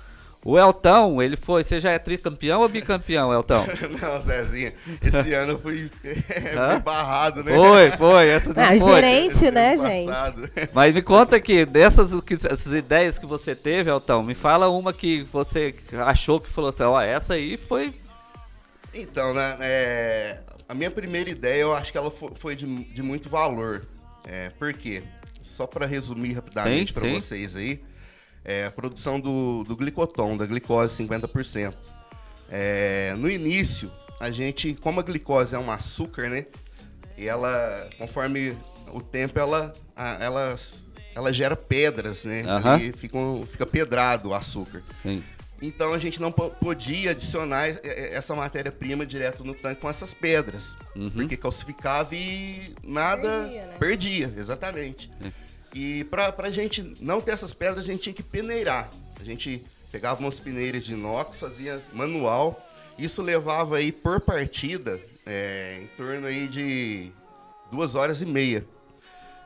[0.45, 1.63] O Eltão, ele foi.
[1.63, 3.65] Você já é tricampeão ou bicampeão, Eltão?
[4.01, 4.73] não, Zezinha.
[5.01, 7.55] Esse ano eu fui, fui barrado, né?
[7.55, 8.29] Foi, foi.
[8.29, 8.81] Essa ah, foi.
[8.81, 10.11] gerente, né, gente?
[10.73, 12.11] Mas me conta aqui, dessas
[12.45, 15.75] essas ideias que você teve, Eltão, me fala uma que você
[16.05, 17.95] achou que falou assim: ó, essa aí foi.
[18.93, 19.57] Então, né?
[19.61, 23.87] É, a minha primeira ideia, eu acho que ela foi de, de muito valor.
[24.27, 25.05] É, por quê?
[25.41, 27.81] Só para resumir rapidamente para vocês aí
[28.45, 31.75] é, a produção do, do glicoton, da glicose 50%.
[32.51, 33.91] É, no início,
[34.21, 36.47] a gente, como a glicose é um açúcar, né?
[37.17, 38.57] E ela, conforme
[38.93, 40.57] o tempo, ela, a- ela,
[41.15, 42.43] ela gera pedras, né?
[42.47, 42.75] Aham.
[42.75, 43.19] Ali fica,
[43.51, 44.83] fica pedrado o açúcar.
[45.03, 45.23] Sim.
[45.65, 49.89] Então a gente não po- podia adicionar eh, eh, essa matéria-prima direto no tanque com
[49.89, 50.77] essas pedras.
[50.97, 51.09] Uhum.
[51.11, 53.29] Porque calcificava e nada.
[53.45, 53.77] Perdia, né?
[53.79, 55.11] Perdia, exatamente.
[55.75, 58.91] E pra, pra gente não ter essas pedras, a gente tinha que peneirar.
[59.21, 62.61] A gente pegava umas peneiras de inox, fazia manual.
[62.99, 67.11] Isso levava aí por partida eh, em torno aí de
[67.71, 68.65] duas horas e meia.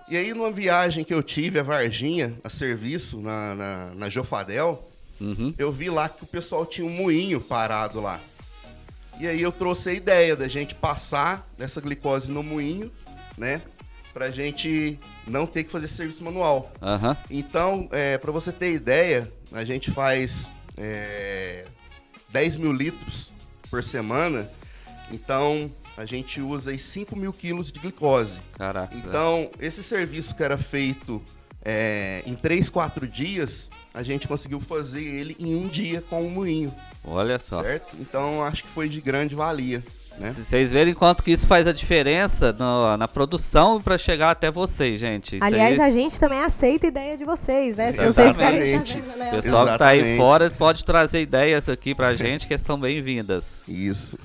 [0.09, 4.83] E aí, numa viagem que eu tive a Varginha, a serviço, na, na, na Jofadel,
[5.18, 5.55] Uhum.
[5.57, 8.20] eu vi lá que o pessoal tinha um moinho parado lá.
[9.18, 12.93] E aí eu trouxe a ideia da gente passar essa glicose no moinho,
[13.39, 13.62] né?
[14.16, 16.72] Pra gente não ter que fazer serviço manual.
[16.80, 17.14] Aham.
[17.28, 21.66] Então, é, para você ter ideia, a gente faz é,
[22.30, 23.30] 10 mil litros
[23.70, 24.50] por semana.
[25.12, 28.40] Então, a gente usa aí 5 mil quilos de glicose.
[28.54, 28.96] Caraca.
[28.96, 31.22] Então, esse serviço que era feito
[31.62, 36.30] é, em 3, 4 dias, a gente conseguiu fazer ele em um dia com o
[36.30, 37.62] moinho, Olha só.
[37.62, 37.94] certo?
[38.00, 39.84] Então, acho que foi de grande valia,
[40.18, 40.32] né?
[40.32, 44.50] Se vocês verem quanto que isso faz a diferença no- na produção para chegar até
[44.50, 45.36] vocês, gente.
[45.36, 47.92] Isso Aliás, aí, a gente também aceita a ideia de vocês, né?
[47.92, 48.14] Se Exatamente.
[48.14, 49.28] vocês querem saber, né?
[49.28, 50.18] o pessoal que tá aí Exatamente.
[50.20, 53.62] fora pode trazer ideias aqui pra gente que são bem-vindas.
[53.68, 54.18] Isso.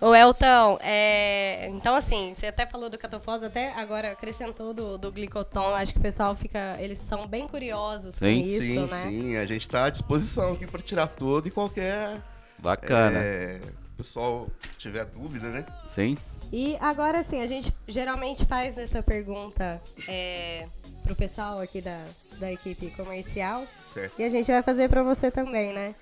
[0.00, 5.12] Ô, Elton, é, então assim, você até falou do catofós, até agora acrescentou do, do
[5.12, 8.38] glicoton, acho que o pessoal fica, eles são bem curiosos com Sim.
[8.40, 9.02] isso, sim, né?
[9.02, 9.36] sim.
[9.36, 12.18] A gente tá à disposição aqui para tirar todo e qualquer.
[12.58, 13.18] Bacana.
[13.18, 13.60] É,
[14.00, 14.48] pessoal
[14.78, 15.64] tiver dúvida, né?
[15.86, 16.16] Sim.
[16.52, 20.66] E agora sim, a gente geralmente faz essa pergunta é,
[21.02, 22.04] pro pessoal aqui da,
[22.38, 25.94] da equipe comercial Certo, e a gente vai fazer pra você também, né?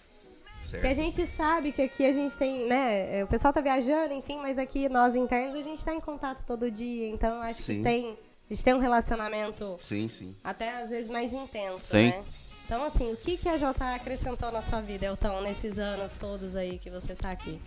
[0.70, 0.96] Porque a certo.
[0.96, 3.18] gente sabe que aqui a gente tem, né?
[3.18, 6.44] é, O pessoal tá viajando, enfim, mas aqui nós internos a gente tá em contato
[6.46, 7.82] todo dia, então acho que Sim.
[7.82, 8.18] tem.
[8.50, 10.34] A gente tem um relacionamento Sim, sim.
[10.42, 12.08] até às vezes mais intenso, Sim.
[12.08, 12.24] né?
[12.68, 16.54] Então, assim, o que, que a JA acrescentou na sua vida, Elton, nesses anos todos
[16.54, 17.58] aí que você tá aqui?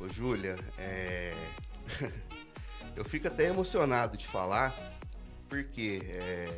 [0.00, 1.32] Ô, Júlia, é...
[2.96, 4.74] eu fico até emocionado de falar,
[5.48, 6.52] porque é,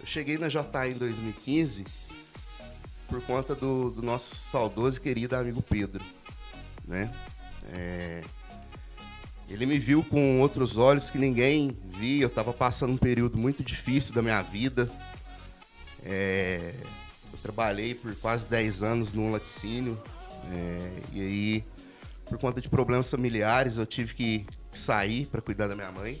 [0.00, 1.84] eu cheguei na JA em 2015
[3.06, 6.04] por conta do, do nosso saudoso e querido amigo Pedro,
[6.84, 7.14] né?
[7.72, 8.24] É,
[9.48, 13.62] Ele me viu com outros olhos que ninguém via, eu estava passando um período muito
[13.62, 14.88] difícil da minha vida.
[16.04, 16.72] É,
[17.32, 20.00] eu trabalhei por quase 10 anos num laticínio,
[20.52, 21.64] é, e aí
[22.26, 26.18] por conta de problemas familiares, eu tive que sair para cuidar da minha mãe.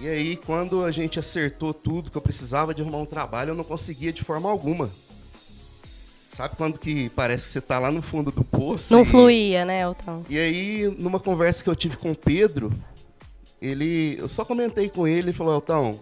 [0.00, 3.54] E aí, quando a gente acertou tudo que eu precisava de arrumar um trabalho, eu
[3.54, 4.90] não conseguia de forma alguma.
[6.36, 8.92] Sabe quando que parece que você tá lá no fundo do poço?
[8.92, 10.24] Não e- fluía, né, Elton?
[10.28, 12.72] E aí, numa conversa que eu tive com o Pedro,
[13.62, 16.00] ele, eu só comentei com ele, ele falou, Elton,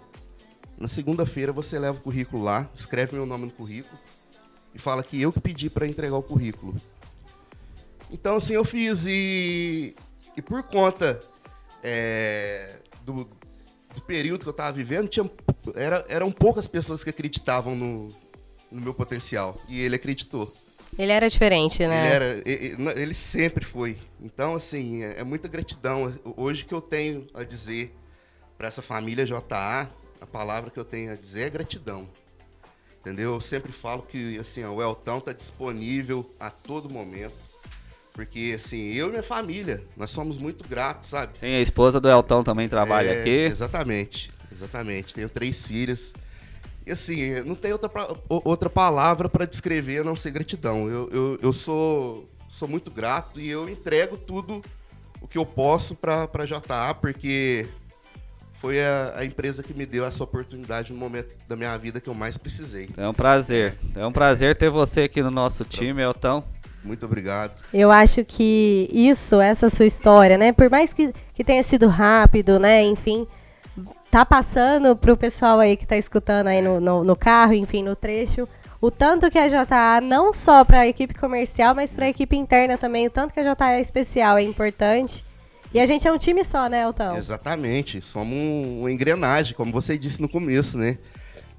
[0.83, 3.97] na segunda-feira você leva o currículo lá, escreve meu nome no currículo
[4.74, 6.74] e fala que eu que pedi para entregar o currículo.
[8.11, 9.95] Então, assim, eu fiz e,
[10.37, 11.20] e por conta
[11.85, 13.30] é, do,
[13.95, 15.30] do período que eu estava vivendo, tinha,
[15.76, 18.09] era, eram poucas pessoas que acreditavam no,
[18.70, 19.57] no meu potencial.
[19.68, 20.53] E ele acreditou.
[20.99, 22.07] Ele era diferente, né?
[22.07, 23.97] Ele, era, e- e- ele sempre foi.
[24.20, 26.12] Então, assim, é, é muita gratidão.
[26.37, 27.95] Hoje que eu tenho a dizer
[28.59, 29.89] para essa família JA,
[30.22, 32.08] a palavra que eu tenho a dizer é gratidão.
[33.00, 33.34] Entendeu?
[33.34, 37.34] Eu sempre falo que assim, o Eltão tá disponível a todo momento.
[38.12, 41.36] Porque, assim, eu e minha família, nós somos muito gratos, sabe?
[41.36, 43.30] Sim, a esposa do Elton também trabalha É, aqui.
[43.30, 45.14] Exatamente, exatamente.
[45.14, 46.12] Tenho três filhas.
[46.86, 47.90] E assim, não tem outra,
[48.28, 50.88] outra palavra para descrever a não ser gratidão.
[50.88, 54.62] Eu, eu, eu sou, sou muito grato e eu entrego tudo
[55.20, 57.66] o que eu posso para a JA, porque
[58.62, 62.08] foi a, a empresa que me deu essa oportunidade no momento da minha vida que
[62.08, 62.88] eu mais precisei.
[62.96, 63.74] É um prazer.
[63.96, 66.44] É um prazer ter você aqui no nosso time, Elton.
[66.84, 67.60] Muito obrigado.
[67.74, 70.52] Eu acho que isso, essa sua história, né?
[70.52, 72.84] Por mais que, que tenha sido rápido, né?
[72.84, 73.26] Enfim,
[74.08, 77.96] tá passando pro pessoal aí que tá escutando aí no, no, no carro, enfim, no
[77.96, 78.48] trecho,
[78.80, 82.36] o tanto que a JA, não só para a equipe comercial, mas para a equipe
[82.36, 85.24] interna também, o tanto que a JA é especial, é importante.
[85.74, 87.16] E a gente é um time só, né, Elton?
[87.16, 90.98] Exatamente, somos um, uma engrenagem, como você disse no começo, né?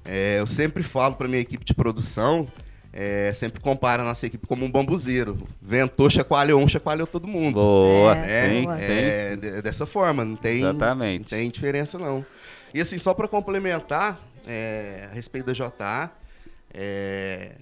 [0.04, 2.46] É, eu sempre falo para minha equipe de produção,
[2.92, 5.48] é, sempre comparo a nossa equipe como um bambuzeiro.
[5.60, 7.54] Ventou, chacoalhou um, chacoalhou todo mundo.
[7.54, 8.16] Boa.
[8.16, 8.76] É, sim, boa.
[8.76, 8.82] sim.
[8.86, 11.22] É, de- dessa forma, não tem, Exatamente.
[11.22, 12.24] não tem diferença não.
[12.72, 16.10] E assim, só para complementar é, a respeito da JA,
[16.72, 17.52] é,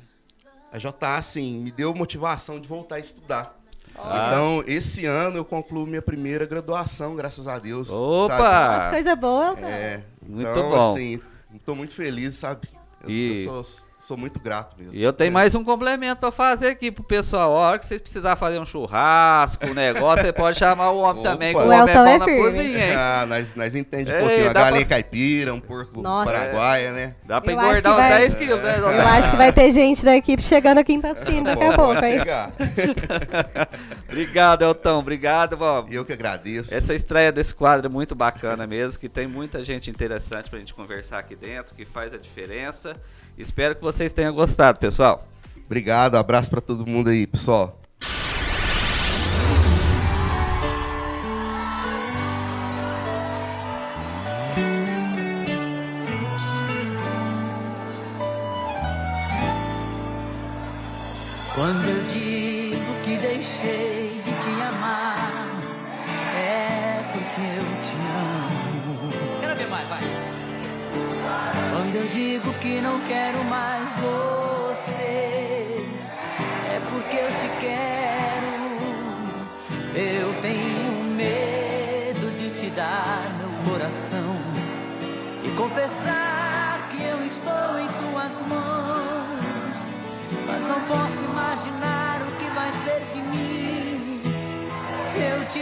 [0.70, 3.61] a JA, assim, me deu motivação de voltar a estudar.
[3.96, 4.26] Ah.
[4.28, 7.88] Então, esse ano eu concluo minha primeira graduação, graças a Deus.
[7.90, 8.36] Opa!
[8.36, 8.76] Sabe?
[8.84, 9.68] As coisas boas, tá?
[9.68, 10.92] É, Muito então, bom.
[10.92, 11.20] assim,
[11.64, 12.68] tô muito feliz, sabe?
[13.02, 14.94] Eu, E- eu sou, sou muito grato mesmo.
[14.94, 15.30] E eu tenho É.
[15.32, 17.52] mais um complemento pra fazer aqui pro pessoal.
[17.56, 21.20] A hora que vocês precisarem fazer um churrasco, um negócio, você pode chamar o homem
[21.22, 21.30] Opa.
[21.30, 22.40] também, que O o homem é Elton bom é na firme.
[22.42, 22.94] cozinha, hein?
[22.96, 24.46] Ah, nós, nós entendemos um pouquinho.
[24.46, 26.32] Uma dá pra- galinha caipira, um porco Nossa.
[26.32, 27.14] paraguaia, né?
[27.24, 28.78] Dá acho engordar que uns vai- 10 quilos, né?
[28.80, 32.04] Eu acho que vai ter gente da equipe chegando aqui em Patrocínio daqui a pouco,
[32.04, 32.18] hein?
[32.18, 32.52] chegar.
[34.08, 34.98] Obrigado, Elton.
[34.98, 35.56] Obrigado.
[35.88, 36.74] E eu que agradeço.
[36.74, 40.74] Essa estreia desse quadro é muito bacana mesmo, que tem muita gente interessante pra gente
[40.74, 42.96] conversar aqui dentro, que faz a diferença.
[43.36, 45.26] Espero que vocês tenham gostado, pessoal.
[45.66, 47.81] Obrigado, abraço pra todo mundo aí, pessoal.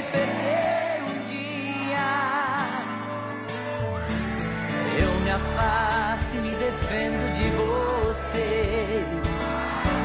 [0.03, 2.11] Perder um dia.
[4.99, 9.05] Eu me afasto e me defendo de você,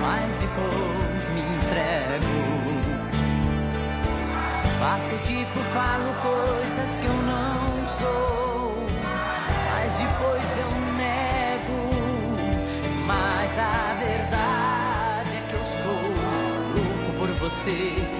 [0.01, 2.35] mas depois me entrego.
[4.79, 8.85] Faço tipo, falo coisas que eu não sou,
[9.71, 11.81] mas depois eu nego.
[13.05, 16.01] Mas a verdade é que eu sou
[16.75, 18.14] louco por você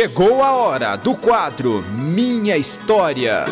[0.00, 3.44] Chegou a hora do quadro Minha História.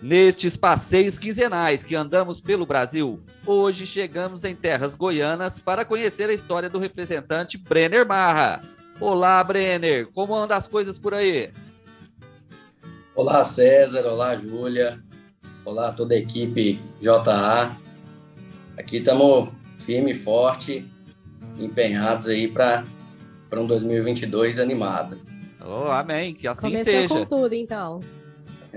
[0.00, 6.32] Nestes passeios quinzenais que andamos pelo Brasil, hoje chegamos em terras goianas para conhecer a
[6.32, 8.62] história do representante Brenner Marra.
[9.00, 11.50] Olá, Brenner, como andam as coisas por aí?
[13.16, 15.02] Olá, César, olá, Júlia,
[15.64, 17.76] olá toda a equipe JA.
[18.78, 20.88] Aqui estamos firme e forte,
[21.58, 22.84] empenhados aí para
[23.54, 25.20] um 2022 animado.
[25.64, 27.14] Oh, amém, que assim Começou seja.
[27.14, 28.00] com tudo, então.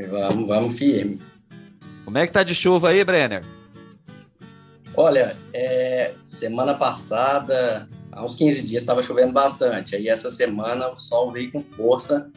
[0.10, 1.20] Vamos, vamos firme.
[2.03, 3.43] Como é que tá de chuva aí, Brenner?
[4.95, 9.95] Olha, é, semana passada, há uns 15 dias, estava chovendo bastante.
[9.95, 12.32] Aí essa semana o sol veio com força.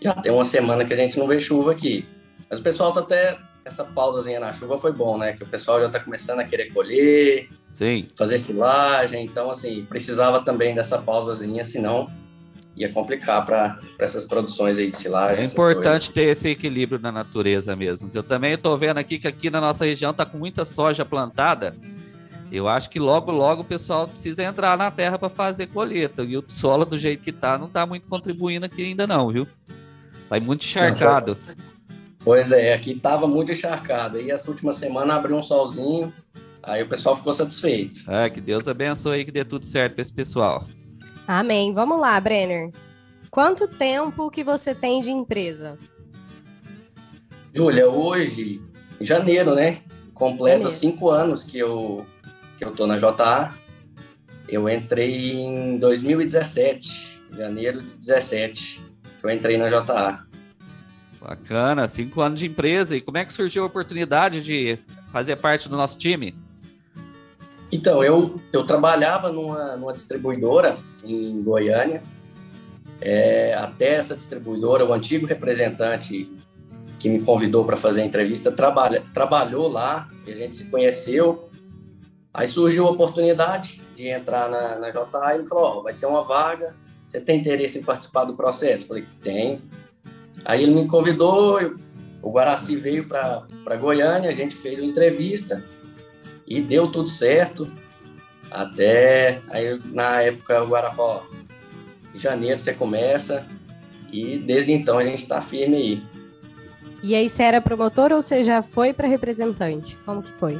[0.00, 2.06] Já tem uma semana que a gente não vê chuva aqui.
[2.50, 3.38] Mas o pessoal tá até.
[3.64, 5.32] Essa pausazinha na chuva foi bom, né?
[5.32, 8.08] Que o pessoal já tá começando a querer colher, Sim.
[8.16, 9.24] fazer silagem.
[9.24, 12.10] Então, assim, precisava também dessa pausazinha, senão
[12.76, 15.44] ia complicar para essas produções aí de silagem.
[15.44, 16.08] É importante coisas.
[16.08, 18.10] ter esse equilíbrio na natureza mesmo.
[18.12, 21.76] Eu também estou vendo aqui que aqui na nossa região tá com muita soja plantada.
[22.50, 26.22] Eu acho que logo, logo o pessoal precisa entrar na terra para fazer colheita.
[26.22, 29.46] E o solo, do jeito que tá, não tá muito contribuindo aqui ainda não, viu?
[30.28, 31.36] Vai muito encharcado.
[32.24, 34.16] Pois é, aqui tava muito encharcado.
[34.16, 36.12] Aí essa última semana abriu um solzinho,
[36.62, 38.10] aí o pessoal ficou satisfeito.
[38.10, 40.64] É, que Deus abençoe e que dê tudo certo para esse pessoal.
[41.28, 41.74] Amém.
[41.74, 42.72] Vamos lá, Brenner.
[43.30, 45.76] Quanto tempo que você tem de empresa?
[47.52, 48.60] Júlia, hoje,
[49.00, 49.82] em janeiro, né?
[50.14, 50.70] Completa Janeiro.
[50.70, 52.06] cinco anos que eu,
[52.56, 53.52] que eu tô na JA.
[54.48, 58.82] Eu entrei em 2017, janeiro de 17,
[59.20, 60.23] que eu entrei na JA.
[61.26, 62.94] Bacana, cinco anos de empresa.
[62.94, 64.78] E como é que surgiu a oportunidade de
[65.10, 66.36] fazer parte do nosso time?
[67.72, 72.02] Então, eu, eu trabalhava numa, numa distribuidora em Goiânia.
[73.00, 76.30] É, até essa distribuidora, o antigo representante
[76.98, 81.48] que me convidou para fazer a entrevista trabalha, trabalhou lá a gente se conheceu.
[82.32, 86.06] Aí surgiu a oportunidade de entrar na, na JA e ele falou: Ó, vai ter
[86.06, 86.74] uma vaga,
[87.06, 88.86] você tem interesse em participar do processo?
[88.86, 89.62] Falei: Tenho.
[90.44, 91.78] Aí ele me convidou, eu-
[92.22, 95.62] o Guaraci veio para Goiânia, a gente fez uma entrevista
[96.46, 97.70] e deu tudo certo.
[98.50, 101.26] Até aí, na época, o Guará falou:
[102.14, 103.46] em janeiro você começa,
[104.12, 106.02] e desde então a gente está firme aí.
[107.02, 109.96] E aí, você era promotor ou você já foi para representante?
[110.06, 110.58] Como que foi?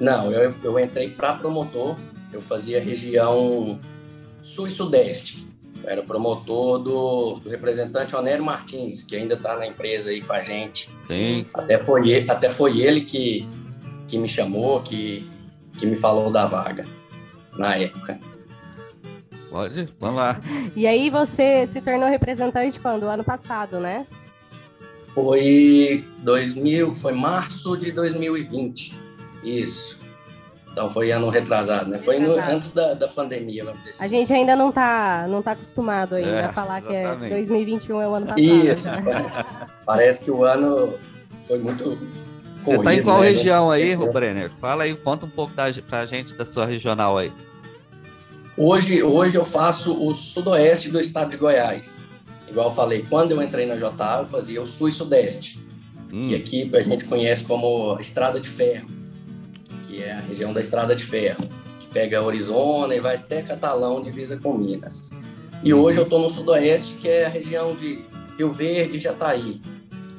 [0.00, 1.96] Não, eu, eu entrei para promotor,
[2.32, 3.78] eu fazia região
[4.42, 5.46] sul e sudeste.
[5.86, 10.42] Era promotor do, do representante Onério Martins, que ainda está na empresa aí com a
[10.42, 10.90] gente.
[11.04, 11.44] Sim.
[11.54, 13.48] Até foi ele, até foi ele que,
[14.08, 15.28] que me chamou, que,
[15.78, 16.84] que me falou da vaga
[17.56, 18.18] na época.
[19.50, 20.40] Pode, vamos lá.
[20.74, 23.04] E aí, você se tornou representante quando?
[23.04, 24.04] Ano passado, né?
[25.14, 28.98] Foi 2000, foi março de 2020.
[29.44, 30.03] Isso.
[30.74, 31.98] Então foi ano retrasado, né?
[32.00, 34.04] Foi no- antes da, da pandemia, vamos dizer assim.
[34.04, 37.30] A gente ainda não tá, não tá acostumado ainda É, a falar que é exatamente.
[37.30, 38.40] 2021 é o ano passado.
[38.42, 38.88] Isso.
[38.90, 39.30] né?
[39.86, 40.94] Parece que o ano
[41.46, 41.96] foi muito
[42.64, 43.28] Você tá em corrido, qual né?
[43.28, 44.50] região aí, Brenner?
[44.50, 47.30] Fala aí, conta um pouco da, pra gente da sua regional aí.
[48.56, 52.04] Hoje, hoje eu faço o sudoeste do estado de Goiás.
[52.48, 55.64] Igual eu falei, quando eu entrei na JA, eu fazia o sul e sudeste.
[56.12, 58.86] Hum, que aqui a gente conhece como Estrada de Ferro,
[59.94, 64.02] que é a região da Estrada de Ferro, que pega Arizona e vai até Catalão,
[64.02, 65.12] divisa com Minas.
[65.62, 68.00] E hoje eu estou no Sudoeste, que é a região de
[68.36, 69.60] Rio Verde e Jataí,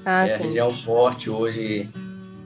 [0.05, 0.43] Ah, é a sim.
[0.43, 1.89] região forte hoje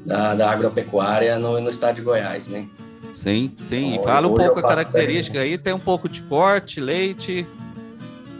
[0.06, 2.68] da, da agropecuária no, no estado de Goiás, né?
[3.16, 3.84] sim, sim.
[3.84, 5.58] E Hoje fala um pouco a característica aí.
[5.58, 7.46] Tem um pouco de corte, leite.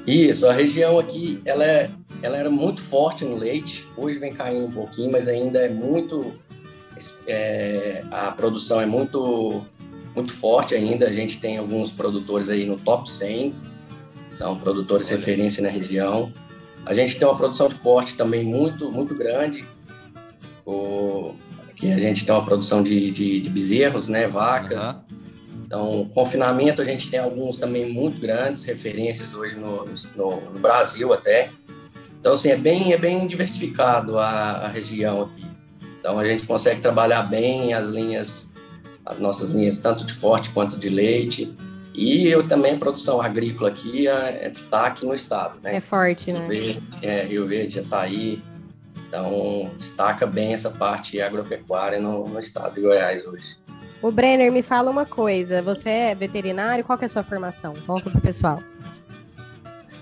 [0.08, 1.92] Isso, a região aqui, ela, é,
[2.24, 6.34] ela era muito forte no leite, hoje vem caindo um pouquinho, mas ainda é muito,
[7.28, 9.64] é, a produção é muito,
[10.16, 13.56] muito forte ainda, a gente tem alguns produtores aí no top 100,
[14.32, 16.32] são produtores de referência na região.
[16.86, 19.66] A gente tem uma produção de corte também muito, muito grande,
[20.66, 21.34] o,
[21.80, 25.04] que a gente tem uma produção de, de, de bezerros, né, vacas, Aham.
[25.66, 31.14] então, confinamento, a gente tem alguns também muito grandes, referências hoje no, no, no Brasil
[31.14, 31.50] até.
[32.20, 35.49] Então, assim, é bem, é bem diversificado a, a região aqui.
[36.00, 38.54] Então, a gente consegue trabalhar bem as linhas,
[39.06, 41.56] as nossas linhas, tanto de corte quanto de leite.
[41.94, 45.76] E eu também, produção agrícola aqui é, é destaque no estado, né?
[45.76, 46.48] É forte, Rio né?
[46.48, 48.42] Verde, é, Rio Verde, Jataí.
[49.08, 53.58] Então, destaca bem essa parte agropecuária no, no estado de Goiás hoje.
[54.02, 55.62] O Brenner, me fala uma coisa.
[55.62, 56.86] Você é veterinário?
[56.86, 57.74] Qual que é a sua formação?
[57.86, 58.64] Conta pro pessoal.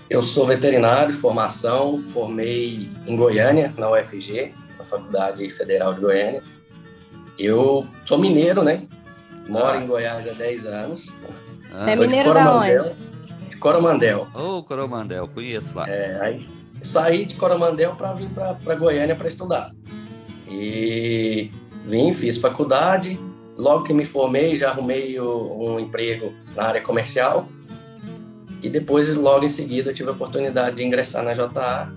[0.08, 4.54] Eu sou veterinário de formação, formei em Goiânia, na UFG,
[4.88, 6.42] Faculdade Federal de Goiânia.
[7.38, 8.82] Eu sou mineiro, né?
[9.48, 9.76] Moro ah.
[9.76, 11.14] em Goiás há 10 anos.
[11.72, 11.78] Ah.
[11.78, 12.94] Você é mineiro da onde?
[13.50, 14.26] De Coromandel.
[14.34, 15.88] Ô, oh, Coromandel, conheço lá.
[15.88, 16.40] É, aí
[16.82, 19.74] saí de Coromandel para vir para Goiânia para estudar.
[20.48, 21.50] E
[21.84, 23.18] vim, fiz faculdade.
[23.56, 27.48] Logo que me formei, já arrumei um emprego na área comercial
[28.62, 31.92] e depois, logo em seguida, tive a oportunidade de ingressar na JA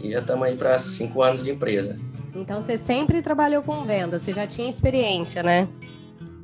[0.00, 1.98] e já estamos aí para cinco anos de empresa.
[2.34, 5.68] Então, você sempre trabalhou com vendas, você já tinha experiência, né?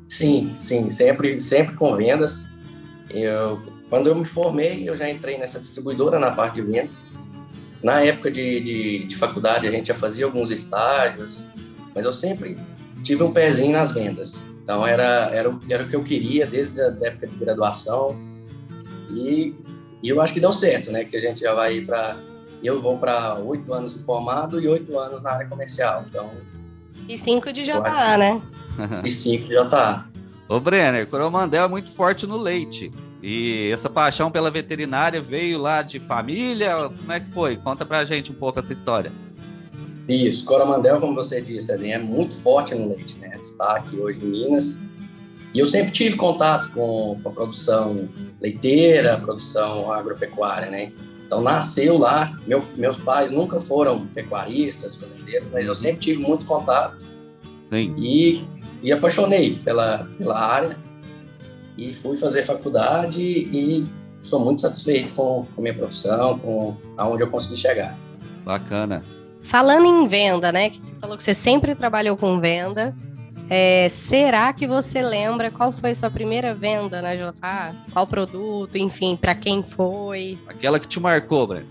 [0.08, 2.48] Sim, sim, sempre, sempre com vendas.
[3.10, 7.10] Eu, quando eu me formei, eu já entrei nessa distribuidora na parte de vendas.
[7.82, 11.48] Na época de, de, de faculdade, a gente já fazia alguns estágios,
[11.94, 12.58] mas eu sempre
[13.02, 14.46] tive um pezinho nas vendas.
[14.62, 18.18] Então, era, era, era o que eu queria desde a época de graduação
[19.10, 19.54] e,
[20.02, 21.04] e eu acho que deu certo, né?
[21.04, 22.18] Que a gente já vai para.
[22.64, 26.04] Eu vou para oito anos de formado e oito anos na área comercial.
[26.08, 26.30] Então.
[27.06, 28.42] E cinco de JA, né?
[29.04, 30.06] E cinco de JA.
[30.48, 32.90] Ô, Brenner, Coromandel é muito forte no leite.
[33.22, 36.74] E essa paixão pela veterinária veio lá de família?
[36.76, 37.56] Como é que foi?
[37.56, 39.12] Conta pra gente um pouco essa história.
[40.06, 43.36] Isso, Coromandel, como você disse, assim, é muito forte no leite, né?
[43.38, 44.78] Destaque hoje em Minas.
[45.54, 48.08] E eu sempre tive contato com, com a produção
[48.40, 50.92] leiteira, a produção agropecuária, né?
[51.26, 52.36] Então nasceu lá.
[52.46, 57.06] Meu, meus pais nunca foram pecuaristas, fazendeiros, mas eu sempre tive muito contato.
[57.68, 57.94] Sim.
[57.98, 58.34] E,
[58.82, 60.76] e apaixonei pela, pela área
[61.76, 63.86] e fui fazer faculdade e
[64.20, 67.96] sou muito satisfeito com, com a minha profissão, com aonde eu consegui chegar.
[68.44, 69.02] Bacana.
[69.42, 70.70] Falando em venda, né?
[70.70, 72.96] Que você falou que você sempre trabalhou com venda.
[73.48, 77.74] É, será que você lembra qual foi sua primeira venda na JA?
[77.92, 80.38] Qual produto, enfim, para quem foi?
[80.46, 81.66] Aquela que te marcou, Breno.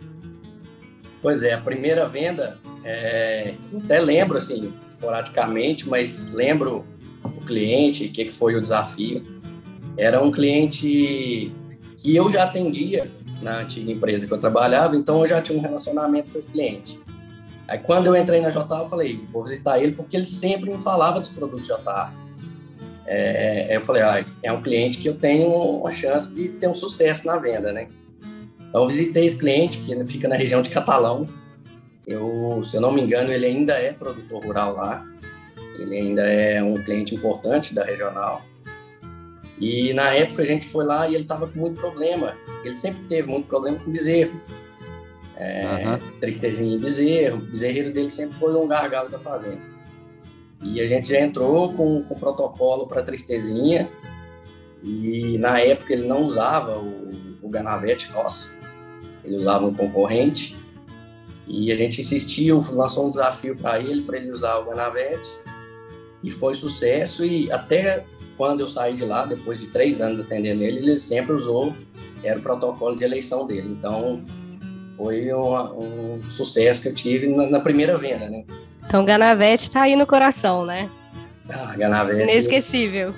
[1.21, 3.53] Pois é, a primeira venda, é,
[3.83, 6.85] até lembro assim, esporadicamente, mas lembro
[7.23, 9.25] o cliente, o que, que foi o desafio.
[9.97, 11.51] Era um cliente
[11.97, 13.09] que eu já atendia
[13.41, 16.99] na antiga empresa que eu trabalhava, então eu já tinha um relacionamento com esse cliente.
[17.67, 20.81] Aí quando eu entrei na JA, eu falei, vou visitar ele porque ele sempre me
[20.81, 22.13] falava dos produtos JA.
[23.05, 26.75] É, eu falei, ah, é um cliente que eu tenho uma chance de ter um
[26.75, 27.87] sucesso na venda, né?
[28.69, 31.27] Então eu visitei esse cliente que fica na região de Catalão.
[32.07, 35.05] Eu, se eu não me engano, ele ainda é produtor rural lá.
[35.77, 38.41] Ele ainda é um cliente importante da regional.
[39.59, 42.35] E na época a gente foi lá e ele estava com muito problema.
[42.63, 44.41] Ele sempre teve muito problema com bezerro.
[45.37, 46.19] É, uhum.
[46.19, 47.37] Tristezinho bezerro.
[47.37, 49.61] O bezerreiro dele sempre foi um gargalo da fazenda.
[50.61, 53.89] E a gente já entrou com, com protocolo para tristezinha.
[54.83, 57.11] E na época ele não usava o,
[57.41, 58.51] o Ganavete nosso,
[59.23, 60.57] ele usava um concorrente.
[61.47, 65.29] E a gente insistiu, lançou um desafio para ele, para ele usar o Ganavete.
[66.21, 67.25] E foi sucesso.
[67.25, 68.05] E até
[68.37, 71.73] quando eu saí de lá, depois de três anos atendendo ele, ele sempre usou,
[72.23, 73.69] era o protocolo de eleição dele.
[73.69, 74.23] Então,
[75.03, 78.45] foi um, um sucesso que eu tive na, na, primeira venda, né?
[78.85, 80.89] Então Ganavete tá aí no coração, né?
[81.49, 82.21] Ah, Ganavete.
[82.21, 83.13] Inesquecível.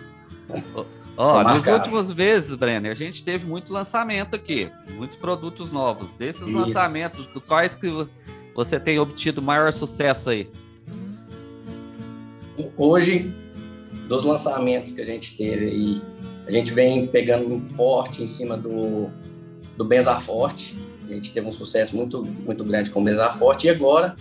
[1.16, 6.16] Ó, oh, nas últimas vezes, Brenner, a gente teve muito lançamento aqui, muitos produtos novos.
[6.16, 6.58] Desses Isso.
[6.58, 7.88] lançamentos, do quais que
[8.56, 10.50] você tem obtido maior sucesso aí?
[12.76, 13.32] Hoje,
[14.08, 16.02] dos lançamentos que a gente teve aí,
[16.48, 19.08] a gente vem pegando forte em cima do,
[19.78, 20.76] do Benzaforte,
[21.10, 24.16] a gente teve um sucesso muito, muito grande com o Mesa Forte e agora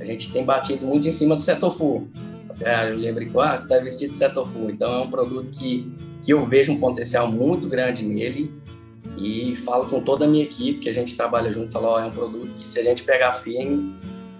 [0.00, 2.08] a gente tem batido muito em cima do Cetofu.
[2.48, 4.70] Até eu lembro que ah, você está vestido de Cetofu.
[4.70, 5.90] Então é um produto que,
[6.22, 8.52] que eu vejo um potencial muito grande nele
[9.16, 12.10] e falo com toda a minha equipe que a gente trabalha junto, falo, é um
[12.10, 13.94] produto que se a gente pegar firme,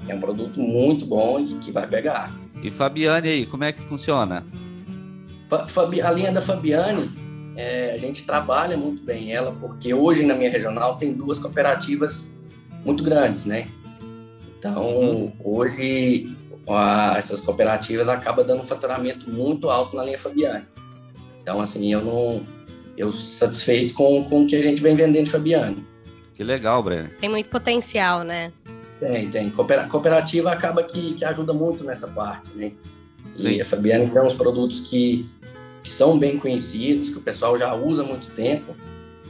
[0.07, 2.33] é um produto muito bom e que vai pegar.
[2.63, 4.45] E Fabiane aí, como é que funciona?
[5.69, 7.11] Fabi, a linha da Fabiane,
[7.59, 12.39] é, a gente trabalha muito bem ela, porque hoje na minha regional tem duas cooperativas
[12.85, 13.67] muito grandes, né?
[14.57, 16.37] Então, hoje
[16.69, 20.67] a, essas cooperativas acabam dando um faturamento muito alto na linha Fabiane.
[21.43, 22.47] Então, assim, eu não.
[22.97, 25.85] Eu satisfeito com, com o que a gente vem vendendo de Fabiane.
[26.37, 27.11] Que legal, Breno.
[27.21, 28.53] Tem muito potencial, né?
[29.01, 29.51] Tem, tem.
[29.51, 32.71] Cooperativa acaba que, que ajuda muito nessa parte, né?
[33.35, 33.49] Sim.
[33.51, 35.29] E a Fabiane tem uns produtos que
[35.89, 38.77] que são bem conhecidos, que o pessoal já usa há muito tempo.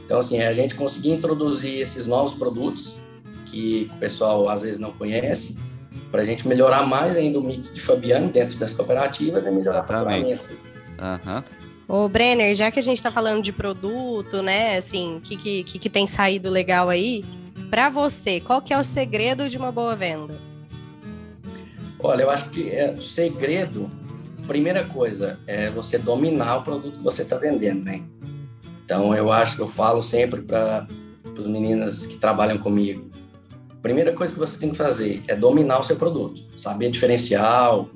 [0.03, 2.97] Então, assim, é a gente conseguir introduzir esses novos produtos
[3.45, 5.55] que o pessoal às vezes não conhece
[6.11, 9.79] para a gente melhorar mais ainda o mix de Fabiano dentro das cooperativas e melhorar
[9.79, 10.33] Exatamente.
[10.33, 10.59] o faturamento.
[10.99, 11.43] Aham.
[11.87, 15.63] Ô, Brenner, já que a gente tá falando de produto, né, assim, o que, que,
[15.63, 17.23] que, tem saído legal aí,
[17.69, 20.37] pra você, qual que é o segredo de uma boa venda?
[21.97, 23.89] Olha, eu acho que é, o segredo,
[24.49, 28.01] primeira coisa, é você dominar o produto que você está vendendo, né?
[28.83, 30.87] Então, eu acho que eu falo sempre para
[31.37, 33.07] as meninas que trabalham comigo,
[33.79, 37.89] primeira coisa que você tem que fazer é dominar o seu produto, saber diferencial,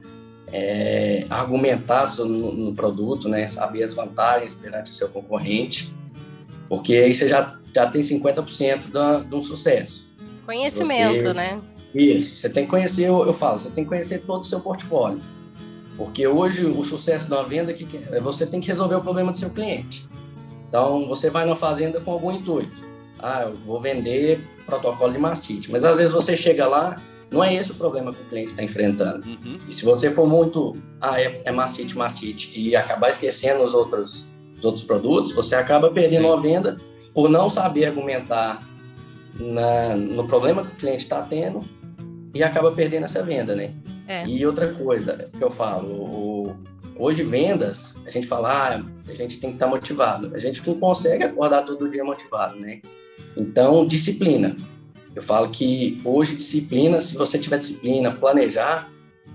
[0.52, 3.48] é, argumentar no, no, produto, né?
[3.48, 5.92] Saber as vantagens perante o seu concorrente,
[6.70, 10.08] porque aí você já, já tem 50% da, de um sucesso.
[10.46, 11.60] Conhecimento, você, né?
[11.96, 14.60] Isso, você tem que conhecer, eu, eu falo, você tem que conhecer todo o seu
[14.60, 15.20] portfólio.
[15.98, 17.86] Porque hoje o sucesso de uma venda é que
[18.20, 20.08] você tem que resolver o problema do seu cliente.
[20.68, 22.84] Então, você vai na fazenda com algum intuito.
[23.20, 25.72] Ah, eu vou vender protocolo de mastite.
[25.72, 28.64] Mas às vezes você chega lá, não é esse o problema que o cliente está
[28.64, 29.26] enfrentando.
[29.28, 29.54] Uhum.
[29.70, 34.26] E se você for muito, ah, é, é mastite, mastite, e acabar esquecendo os outros,
[34.58, 36.76] os outros produtos, você acaba perdendo uma venda
[37.14, 38.68] por não saber argumentar
[39.40, 41.64] na, no problema que o cliente está tendo
[42.34, 43.74] e acaba perdendo essa venda, né?
[44.08, 44.26] É.
[44.28, 46.56] E outra coisa que eu falo, o,
[46.96, 50.32] hoje vendas, a gente fala, ah, a gente tem que estar tá motivado.
[50.34, 52.82] A gente não consegue acordar todo dia motivado, né?
[53.36, 54.56] Então, disciplina.
[55.16, 58.90] Eu falo que hoje disciplina, se você tiver disciplina, planejar,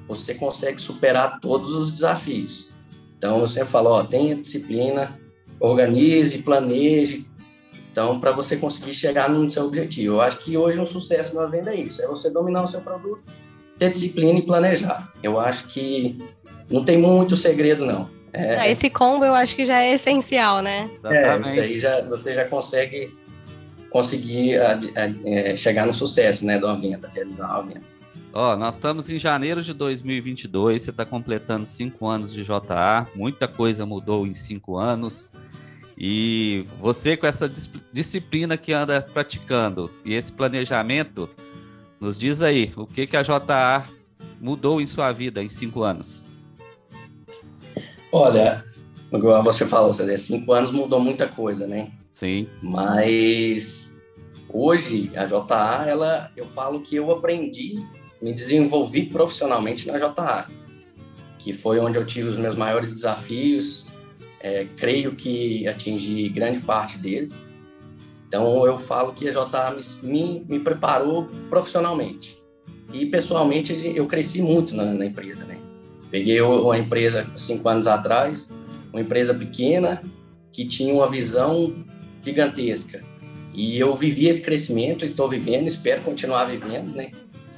[0.07, 2.71] você consegue superar todos os desafios.
[3.17, 5.19] Então, eu sempre falo, ó, tenha disciplina,
[5.61, 7.27] organize, planeje,
[7.91, 10.15] então, para você conseguir chegar no seu objetivo.
[10.15, 12.81] Eu acho que hoje um sucesso na venda é isso, é você dominar o seu
[12.81, 13.23] produto,
[13.79, 15.13] ter disciplina e planejar.
[15.23, 16.19] Eu acho que
[16.71, 18.11] não tem muito segredo, não.
[18.33, 20.91] É, ah, esse combo eu acho que já é essencial, né?
[20.95, 21.49] Exatamente.
[21.49, 23.13] É, isso aí já, você já consegue
[23.91, 27.99] conseguir a, a, a, chegar no sucesso, né, uma venda, realizar uma venda.
[28.33, 33.49] Ó, nós estamos em janeiro de 2022, você está completando cinco anos de JA, muita
[33.49, 35.33] coisa mudou em cinco anos.
[36.01, 37.51] E você com essa
[37.93, 41.29] disciplina que anda praticando e esse planejamento,
[42.01, 43.89] nos diz aí, o que, que a JA
[44.41, 46.23] mudou em sua vida em cinco anos?
[48.13, 48.65] Olha,
[49.13, 51.91] igual você falou, você cinco anos mudou muita coisa, né?
[52.13, 52.49] Sim.
[52.63, 53.97] Mas
[54.49, 57.85] hoje a JA, ela, eu falo que eu aprendi,
[58.21, 60.47] me desenvolvi profissionalmente na JA,
[61.39, 63.87] que foi onde eu tive os meus maiores desafios,
[64.41, 67.48] é, creio que atingi grande parte deles.
[68.29, 72.39] Então, eu falo que a JA me, me preparou profissionalmente.
[72.93, 75.59] E, pessoalmente, eu cresci muito na, na empresa, né?
[76.11, 78.53] Peguei uma empresa cinco anos atrás,
[78.93, 80.03] uma empresa pequena,
[80.53, 81.75] que tinha uma visão
[82.23, 83.03] gigantesca.
[83.55, 87.11] E eu vivi esse crescimento e estou vivendo, espero continuar vivendo, né?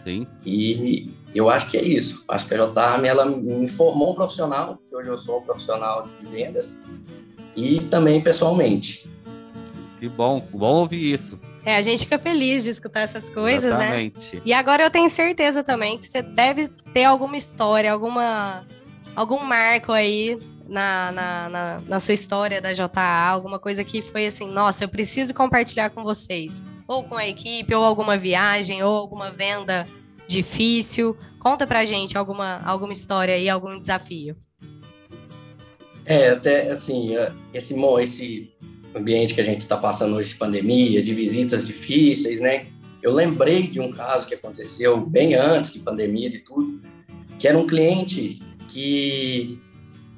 [0.04, 0.26] Sim.
[0.46, 2.24] E eu acho que é isso.
[2.28, 6.08] Acho que a JARM, ela me formou um profissional, que hoje eu sou um profissional
[6.20, 6.80] de vendas,
[7.56, 9.09] e também pessoalmente.
[10.00, 11.38] Que bom, bom ouvir isso.
[11.62, 13.84] É, a gente fica feliz de escutar essas coisas, né?
[14.06, 14.36] Exatamente.
[14.36, 14.42] né?
[14.46, 18.66] E agora eu tenho certeza também que você deve ter alguma história, alguma,
[19.14, 24.26] algum marco aí na, na, na, na sua história da JA, alguma coisa que foi
[24.26, 26.62] assim, nossa, eu preciso compartilhar com vocês.
[26.88, 29.86] Ou com a equipe, ou alguma viagem, ou alguma venda
[30.26, 31.14] difícil.
[31.38, 34.34] Conta pra gente alguma, alguma história aí, algum desafio.
[36.06, 38.50] É, até assim, é, esse, esse
[38.94, 42.66] ambiente que a gente está passando hoje de pandemia, de visitas difíceis, né?
[43.02, 46.80] Eu lembrei de um caso que aconteceu bem antes de pandemia, de tudo,
[47.38, 49.58] que era um cliente que,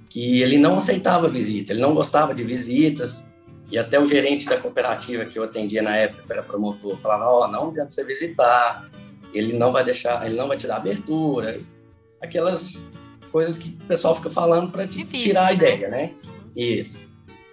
[0.09, 3.31] que ele não aceitava visita, ele não gostava de visitas,
[3.70, 7.25] e até o gerente da cooperativa que eu atendia na época, que era promotor, falava,
[7.25, 8.91] ó, oh, não adianta você visitar,
[9.33, 11.61] ele não vai deixar, ele não vai te dar abertura,
[12.20, 12.83] aquelas
[13.31, 15.55] coisas que o pessoal fica falando para tirar a né?
[15.55, 16.12] ideia, né?
[16.55, 17.03] Isso.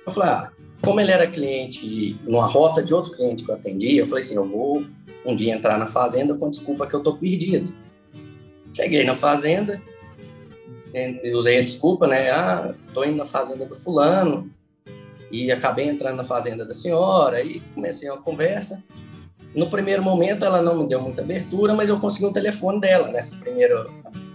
[0.05, 0.51] Eu falei, ah,
[0.81, 4.35] como ele era cliente, numa rota de outro cliente que eu atendia, eu falei assim,
[4.35, 4.85] eu vou
[5.25, 7.73] um dia entrar na fazenda com desculpa que eu tô perdido.
[8.73, 9.81] Cheguei na fazenda,
[11.33, 12.31] usei a desculpa, né?
[12.31, 14.49] Ah, tô indo na fazenda do fulano
[15.31, 18.81] e acabei entrando na fazenda da senhora e comecei uma conversa.
[19.53, 23.09] No primeiro momento ela não me deu muita abertura, mas eu consegui um telefone dela
[23.09, 23.91] nesse primeiro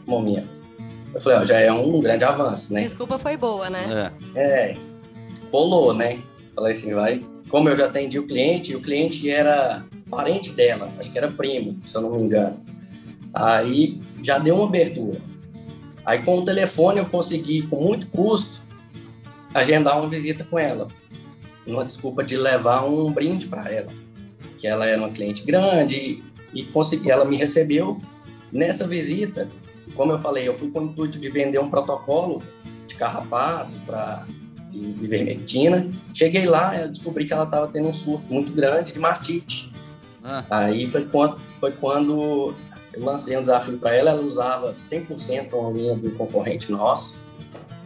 [0.07, 0.49] momento.
[1.14, 2.82] Eu falei, ó, já é um grande avanço, né?
[2.82, 4.12] Desculpa foi boa, né?
[4.34, 4.72] É.
[4.72, 4.76] é
[5.53, 6.18] rolou, né?
[6.55, 7.24] Falei assim, vai.
[7.48, 11.30] Como eu já atendi o cliente, e o cliente era parente dela, acho que era
[11.30, 12.61] primo, se eu não me engano.
[13.32, 15.20] Aí já deu uma abertura.
[16.05, 18.62] Aí com o telefone eu consegui, com muito custo,
[19.52, 20.88] agendar uma visita com ela.
[21.66, 23.90] Uma desculpa de levar um brinde para ela
[24.64, 26.22] que ela era uma cliente grande
[26.55, 28.00] e consegui, ela me recebeu
[28.50, 29.50] nessa visita,
[29.94, 32.42] como eu falei, eu fui com o intuito de vender um protocolo
[32.86, 34.24] de carrapato para
[34.75, 35.91] ivermectina.
[36.12, 39.72] Cheguei lá, eu descobri que ela estava tendo um surto muito grande de mastite.
[40.22, 40.45] Ah.
[40.51, 42.55] Aí foi quando, foi quando
[42.93, 47.18] eu lancei um desafio para ela, ela usava 100% uma linha do concorrente nosso.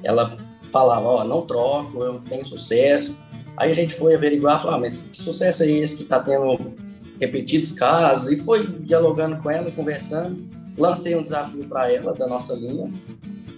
[0.02, 0.36] Ela
[0.70, 3.18] falava, ó, oh, não troco, eu tenho sucesso.
[3.56, 6.74] Aí a gente foi averiguar, falou, ah, mas que sucesso é esse que está tendo
[7.20, 8.30] repetidos casos?
[8.30, 10.46] E foi dialogando com ela, conversando.
[10.76, 12.92] Lancei um desafio para ela da nossa linha.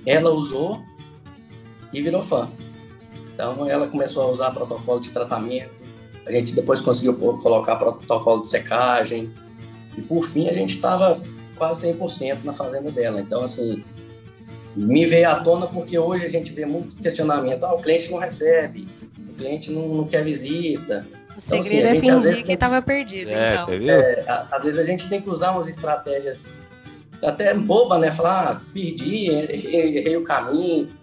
[0.07, 0.83] Ela usou
[1.93, 2.49] e virou fã.
[3.41, 5.71] Então ela começou a usar protocolo de tratamento.
[6.27, 9.33] A gente depois conseguiu colocar protocolo de secagem.
[9.97, 11.21] E por fim a gente estava
[11.57, 13.21] quase 100% na fazenda dela.
[13.21, 13.83] Então, assim,
[14.77, 17.65] me veio à tona porque hoje a gente vê muito questionamento.
[17.65, 18.87] Ah, o cliente não recebe,
[19.31, 21.07] o cliente não, não quer visita.
[21.31, 23.73] O então, segredo assim, é fingir que estava perdido, é, então.
[23.73, 26.55] É, às vezes a gente tem que usar umas estratégias
[27.23, 28.13] até boba, né?
[28.13, 31.00] Falar, ah, perdi, errei, errei o caminho.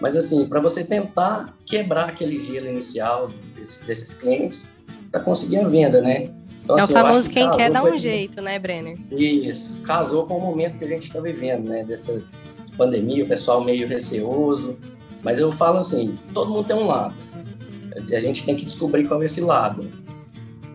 [0.00, 4.68] Mas assim, para você tentar quebrar aquele gelo inicial desses, desses clientes
[5.10, 6.30] para conseguir a venda, né?
[6.64, 8.98] Então, é assim, o famoso que quem quer dar um jeito, né, Brenner?
[9.10, 11.84] Isso, casou com o momento que a gente está vivendo, né?
[11.84, 12.22] Dessa
[12.76, 14.76] pandemia, o pessoal meio receoso.
[15.22, 17.14] Mas eu falo assim, todo mundo tem um lado.
[18.12, 19.88] A gente tem que descobrir qual é esse lado.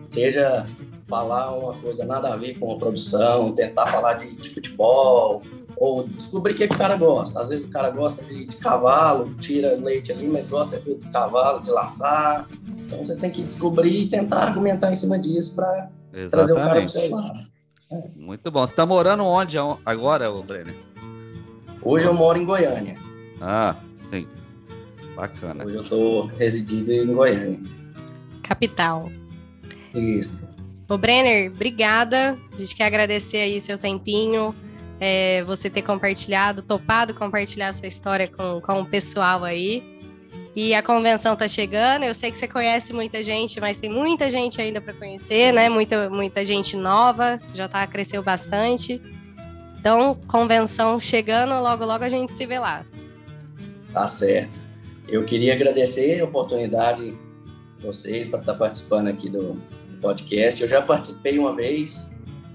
[0.08, 0.66] Seja
[1.04, 5.42] falar uma coisa nada a ver com a produção, tentar falar de, de futebol,
[5.82, 7.40] ou descobrir o que, que, o cara gosta.
[7.40, 11.60] Às vezes o cara gosta de, de cavalo, tira leite ali, mas gosta de cavalo,
[11.60, 12.46] de laçar.
[12.86, 15.90] Então você tem que descobrir e tentar argumentar em cima disso para
[16.30, 17.32] trazer o cara para o seu lado.
[17.90, 18.00] É.
[18.14, 18.64] Muito bom.
[18.64, 20.72] Você está morando onde agora, Brenner?
[21.82, 22.96] Hoje eu moro em Goiânia.
[23.40, 23.74] Ah,
[24.08, 24.28] sim.
[25.16, 25.64] Bacana.
[25.64, 27.58] Hoje eu estou residindo em Goiânia.
[28.40, 29.10] Capital.
[29.92, 30.46] Isso.
[30.88, 32.38] Ô, Brenner, obrigada.
[32.52, 34.54] A gente quer agradecer aí seu tempinho,
[35.04, 39.82] é, você ter compartilhado, topado compartilhar sua história com, com o pessoal aí.
[40.54, 42.04] E a convenção tá chegando.
[42.04, 45.68] Eu sei que você conhece muita gente, mas tem muita gente ainda para conhecer, né?
[45.68, 49.02] Muita, muita gente nova, já tá cresceu bastante.
[49.76, 52.86] Então, convenção chegando, logo logo a gente se vê lá.
[53.92, 54.60] Tá certo.
[55.08, 59.60] Eu queria agradecer a oportunidade de vocês para estar participando aqui do
[60.00, 60.62] podcast.
[60.62, 62.11] Eu já participei uma vez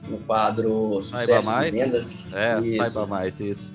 [0.09, 1.75] no quadro Sucesso saiba mais.
[1.75, 2.35] Vendas.
[2.35, 2.77] É, isso.
[2.77, 3.73] saiba mais, isso.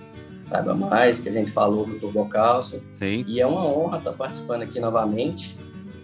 [0.49, 2.83] Saiba Mais, que a gente falou do Turbo Calço.
[2.89, 3.24] Sim.
[3.26, 5.57] E é uma honra estar participando aqui novamente,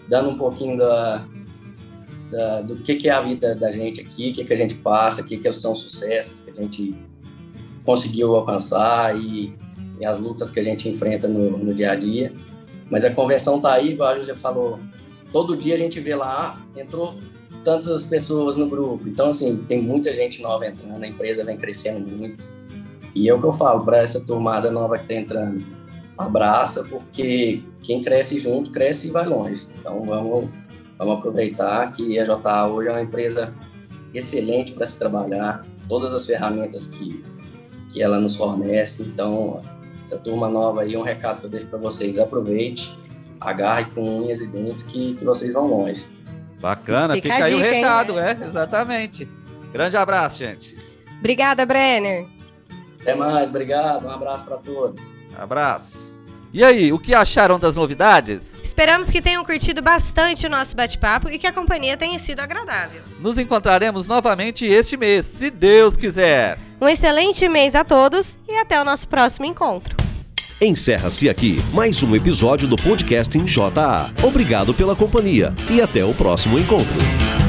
[0.09, 1.24] dando um pouquinho da,
[2.31, 4.74] da do que, que é a vida da gente aqui, o que, que a gente
[4.76, 6.95] passa, o que, que são sucessos que a gente
[7.85, 9.55] conseguiu alcançar e,
[10.01, 12.33] e as lutas que a gente enfrenta no, no dia a dia.
[12.91, 14.81] Mas a conversão está aí, igual a Julia falou,
[15.31, 17.19] todo dia a gente vê lá, ah, entrou
[17.64, 19.09] tantas pessoas no grupo.
[19.09, 22.48] Então, assim, tem muita gente nova entrando, a empresa vem crescendo muito.
[23.14, 25.64] E é o que eu falo para essa turmada nova que está entrando.
[26.16, 29.66] Abraça, porque quem cresce junto, cresce e vai longe.
[29.78, 30.48] Então, vamos,
[30.98, 33.55] vamos aproveitar que a JA hoje é uma empresa
[34.14, 37.24] excelente para se trabalhar, todas as ferramentas que,
[37.90, 39.02] que ela nos fornece.
[39.02, 39.62] Então,
[40.05, 42.97] essa turma nova aí, um recado que eu deixo para vocês: aproveite,
[43.40, 46.06] agarre com unhas e dentes que, que vocês vão longe.
[46.60, 48.24] Bacana, fica, fica aí dica, o recado, hein?
[48.43, 49.28] é, exatamente.
[49.72, 50.74] Grande abraço, gente.
[51.18, 52.26] Obrigada, Brenner.
[53.01, 54.06] Até mais, obrigado.
[54.06, 55.16] Um abraço para todos.
[55.36, 56.12] Abraço.
[56.52, 58.59] E aí, o que acharam das novidades?
[58.64, 63.02] Esperamos que tenham curtido bastante o nosso bate-papo e que a companhia tenha sido agradável.
[63.20, 66.59] Nos encontraremos novamente este mês, se Deus quiser.
[66.80, 70.07] Um excelente mês a todos e até o nosso próximo encontro.
[70.60, 74.10] Encerra-se aqui mais um episódio do podcast em JA.
[74.24, 77.48] Obrigado pela companhia e até o próximo encontro.